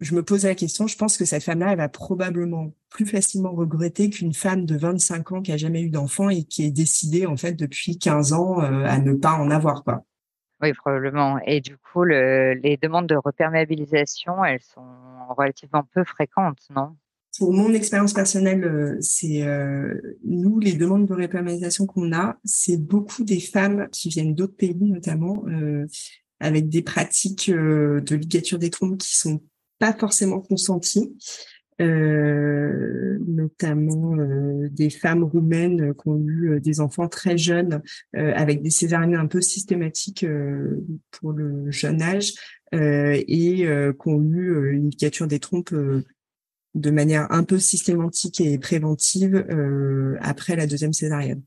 Je 0.00 0.14
me 0.14 0.22
pose 0.22 0.44
la 0.44 0.54
question, 0.54 0.86
je 0.86 0.96
pense 0.96 1.16
que 1.16 1.24
cette 1.24 1.44
femme-là, 1.44 1.72
elle 1.72 1.78
va 1.78 1.88
probablement 1.88 2.74
plus 2.90 3.06
facilement 3.06 3.52
regretter 3.52 4.10
qu'une 4.10 4.34
femme 4.34 4.66
de 4.66 4.76
25 4.76 5.32
ans 5.32 5.42
qui 5.42 5.52
a 5.52 5.56
jamais 5.56 5.82
eu 5.82 5.90
d'enfant 5.90 6.28
et 6.28 6.44
qui 6.44 6.64
est 6.64 6.72
décidée 6.72 7.26
en 7.26 7.36
fait 7.36 7.54
depuis 7.54 7.98
15 7.98 8.32
ans 8.32 8.60
euh, 8.60 8.84
à 8.84 8.98
ne 8.98 9.14
pas 9.14 9.34
en 9.34 9.50
avoir 9.50 9.84
quoi. 9.84 10.04
Oui, 10.62 10.72
probablement. 10.72 11.38
Et 11.46 11.60
du 11.60 11.76
coup, 11.76 12.04
le, 12.04 12.54
les 12.54 12.76
demandes 12.76 13.06
de 13.06 13.16
reperméabilisation, 13.16 14.44
elles 14.44 14.62
sont 14.62 14.82
relativement 15.36 15.82
peu 15.92 16.04
fréquentes, 16.04 16.62
non? 16.74 16.96
Pour 17.38 17.52
mon 17.52 17.72
expérience 17.72 18.12
personnelle, 18.12 18.64
euh, 18.64 18.96
c'est 19.00 19.42
euh, 19.42 20.16
nous 20.24 20.60
les 20.60 20.74
demandes 20.74 21.06
de 21.06 21.14
réperméabilisation 21.14 21.86
qu'on 21.86 22.12
a, 22.12 22.38
c'est 22.44 22.76
beaucoup 22.76 23.24
des 23.24 23.40
femmes 23.40 23.88
qui 23.90 24.08
viennent 24.08 24.34
d'autres 24.34 24.56
pays 24.56 24.76
notamment 24.76 25.44
euh, 25.48 25.86
avec 26.40 26.68
des 26.68 26.82
pratiques 26.82 27.50
de 27.50 28.14
ligature 28.14 28.58
des 28.58 28.70
trompes 28.70 28.98
qui 28.98 29.16
sont 29.16 29.40
pas 29.78 29.92
forcément 29.92 30.40
consenties. 30.40 31.16
notamment 33.26 34.16
des 34.70 34.90
femmes 34.90 35.24
roumaines 35.24 35.94
qui 35.94 36.08
ont 36.08 36.24
eu 36.26 36.60
des 36.60 36.80
enfants 36.80 37.08
très 37.08 37.38
jeunes 37.38 37.82
avec 38.12 38.62
des 38.62 38.70
césariennes 38.70 39.14
un 39.14 39.26
peu 39.26 39.40
systématiques 39.40 40.26
pour 41.12 41.32
le 41.32 41.70
jeune 41.70 42.02
âge 42.02 42.34
et 42.72 43.66
qui 43.66 44.08
ont 44.08 44.22
eu 44.22 44.72
une 44.72 44.90
ligature 44.90 45.26
des 45.26 45.40
trompes 45.40 45.74
de 46.74 46.90
manière 46.90 47.30
un 47.30 47.44
peu 47.44 47.58
systématique 47.58 48.40
et 48.40 48.58
préventive 48.58 49.46
euh, 49.50 50.16
après 50.20 50.56
la 50.56 50.66
deuxième 50.66 50.92
césarienne. 50.92 51.42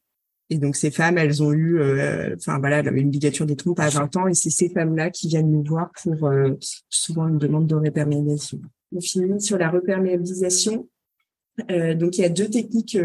Et 0.50 0.58
donc 0.58 0.78
ces 0.78 0.92
femmes, 0.92 1.18
elles 1.18 1.44
ont 1.44 1.52
eu, 1.52 1.80
euh, 1.80 2.36
enfin 2.38 2.58
voilà, 2.60 2.80
une 2.80 3.12
ligature 3.12 3.46
des 3.46 3.58
trompes 3.58 3.82
à 3.82 3.90
20 3.90 4.16
ans, 4.16 4.28
et 4.28 4.34
c'est 4.34 4.50
ces 4.50 4.70
femmes-là 4.70 5.10
qui 5.10 5.28
viennent 5.28 5.52
nous 5.52 5.64
voir 5.64 5.92
pour 6.02 6.28
euh, 6.28 6.54
souvent 6.90 7.28
une 7.28 7.38
demande 7.38 7.68
de 7.68 7.76
réperméabilisation. 7.76 8.62
On 8.96 9.02
finit 9.02 9.42
sur 9.42 9.58
la 9.58 9.70
réperméabilisation. 9.70 10.88
donc 11.68 12.18
il 12.18 12.22
y 12.22 12.24
a 12.24 12.30
deux 12.30 12.50
techniques 12.50 12.98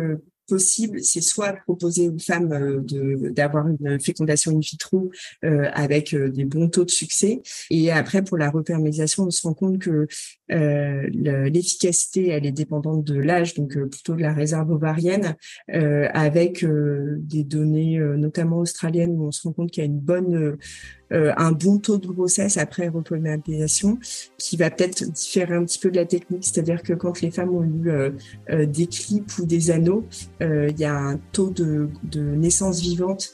possible, 0.47 1.01
c'est 1.03 1.21
soit 1.21 1.53
proposer 1.65 2.09
aux 2.09 2.19
femmes 2.19 2.53
euh, 2.53 3.31
d'avoir 3.31 3.67
une 3.69 4.01
fécondation 4.01 4.53
in 4.53 4.61
vitro 4.61 5.11
euh, 5.45 5.69
avec 5.73 6.15
euh, 6.15 6.31
des 6.31 6.45
bons 6.45 6.69
taux 6.69 6.85
de 6.85 6.91
succès. 6.91 7.43
Et 7.71 7.91
après, 7.91 8.23
pour 8.23 8.39
la 8.39 8.51
repermélisation, 8.51 9.25
on 9.25 9.31
se 9.31 9.43
rend 9.47 9.55
compte 9.55 9.79
que 9.79 10.07
l'efficacité, 10.49 12.29
elle 12.29 12.45
est 12.45 12.53
dépendante 12.53 13.05
de 13.05 13.19
l'âge, 13.19 13.55
donc 13.55 13.79
plutôt 13.89 14.15
de 14.15 14.21
la 14.21 14.35
réserve 14.35 14.71
ovarienne, 14.71 15.35
avec 15.69 16.63
des 16.63 17.43
données 17.43 17.99
notamment 17.99 18.59
australiennes 18.59 19.13
où 19.13 19.29
on 19.29 19.33
se 19.33 19.49
rend 19.49 19.55
compte 19.55 19.71
qu'il 19.71 19.83
y 19.83 19.87
a 19.87 19.89
une 19.89 19.99
bonne 19.99 20.59
euh, 21.13 21.33
un 21.37 21.53
bon 21.53 21.79
taux 21.79 21.99
de 21.99 22.07
grossesse 22.07 22.57
après 22.57 22.89
repolymérisation 22.89 23.99
qui 24.39 24.57
va 24.57 24.71
peut-être 24.71 25.05
différer 25.11 25.55
un 25.55 25.65
petit 25.65 25.79
peu 25.79 25.91
de 25.91 25.97
la 25.97 26.07
technique, 26.07 26.45
c'est-à-dire 26.45 26.83
que 26.83 26.93
quand 26.95 27.21
les 27.21 27.31
femmes 27.31 27.55
ont 27.55 27.65
eu 27.65 27.91
euh, 27.91 28.11
euh, 28.51 28.67
des 28.67 28.87
clips 28.87 29.39
ou 29.39 29.47
des 29.47 29.71
anneaux, 29.71 30.07
il 30.41 30.79
y 30.79 30.85
a 30.85 30.97
un 30.97 31.19
taux 31.33 31.51
de, 31.51 31.89
de 32.05 32.21
naissance 32.21 32.81
vivante 32.81 33.31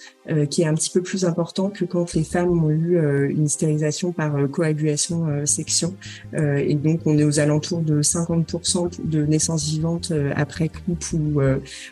qui 0.50 0.62
est 0.62 0.66
un 0.66 0.74
petit 0.74 0.90
peu 0.90 1.02
plus 1.02 1.24
important 1.24 1.70
que 1.70 1.84
quand 1.84 2.12
les 2.12 2.24
femmes 2.24 2.62
ont 2.62 2.70
eu 2.70 2.98
une 3.30 3.48
stérilisation 3.48 4.12
par 4.12 4.34
coagulation 4.50 5.46
section. 5.46 5.94
et 6.34 6.74
donc, 6.74 7.00
on 7.06 7.16
est 7.16 7.24
aux 7.24 7.40
alentours 7.40 7.80
de 7.80 8.02
50% 8.02 9.00
de 9.04 9.24
naissance 9.24 9.68
vivante 9.68 10.12
après 10.36 10.68
clip 10.68 11.02
ou, 11.14 11.40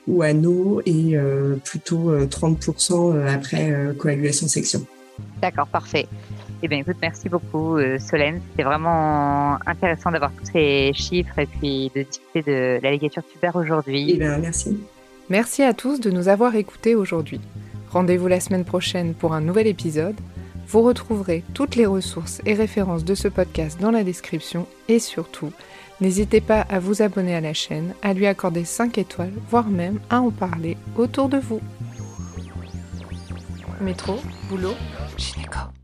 ou 0.07 0.23
anneau 0.23 0.83
et 0.85 1.17
plutôt 1.65 2.15
30% 2.27 3.27
après 3.27 3.95
coagulation 3.99 4.49
section. 4.49 4.87
D'accord, 5.41 5.67
parfait. 5.67 6.07
Eh 6.63 6.69
bien, 6.69 6.79
écoute, 6.79 6.97
merci 7.03 7.29
beaucoup, 7.29 7.77
euh, 7.77 7.99
Solène. 7.99 8.41
C'était 8.51 8.63
vraiment 8.63 9.59
intéressant 9.67 10.11
d'avoir 10.11 10.33
tous 10.33 10.53
ces 10.53 10.93
chiffres 10.95 11.39
et 11.39 11.47
puis 11.47 11.91
de 11.95 12.03
discuter 12.03 12.43
de 12.43 12.81
la 12.83 12.91
ligature 12.91 13.23
tubaire 13.31 13.57
aujourd'hui. 13.57 14.13
Eh 14.15 14.19
bien, 14.19 14.39
merci. 14.39 14.79
Merci 15.29 15.63
à 15.63 15.75
tous 15.75 16.01
de 16.01 16.11
nous 16.11 16.29
avoir 16.29 16.55
écoutés 16.55 16.95
aujourd'hui. 16.95 17.41
Rendez-vous 17.91 18.29
la 18.29 18.41
semaine 18.41 18.65
prochaine 18.65 19.15
pour 19.15 19.35
un 19.35 19.41
nouvel 19.41 19.67
épisode. 19.67 20.17
Vous 20.69 20.83
retrouverez 20.83 21.45
toutes 21.55 21.77
les 21.77 21.87
ressources 21.87 22.41
et 22.47 22.55
références 22.55 23.05
de 23.05 23.15
ce 23.15 23.29
podcast 23.29 23.81
dans 23.81 23.91
la 23.91 24.03
description 24.03 24.67
et 24.89 24.99
surtout, 24.99 25.53
N'hésitez 26.01 26.43
pas 26.43 26.61
à 26.61 26.79
vous 26.79 27.01
abonner 27.01 27.35
à 27.35 27.41
la 27.41 27.55
chaîne, 27.55 27.95
à 28.03 28.13
lui 28.13 28.27
accorder 28.27 28.65
5 28.67 28.99
étoiles, 28.99 29.33
voire 29.49 29.69
même 29.69 29.99
à 30.11 30.21
en 30.21 30.31
parler 30.31 30.77
autour 30.97 31.31
de 31.31 31.39
vous. 31.39 31.61
Métro, 33.81 34.21
boulot, 34.49 34.77
gynéco. 35.19 35.76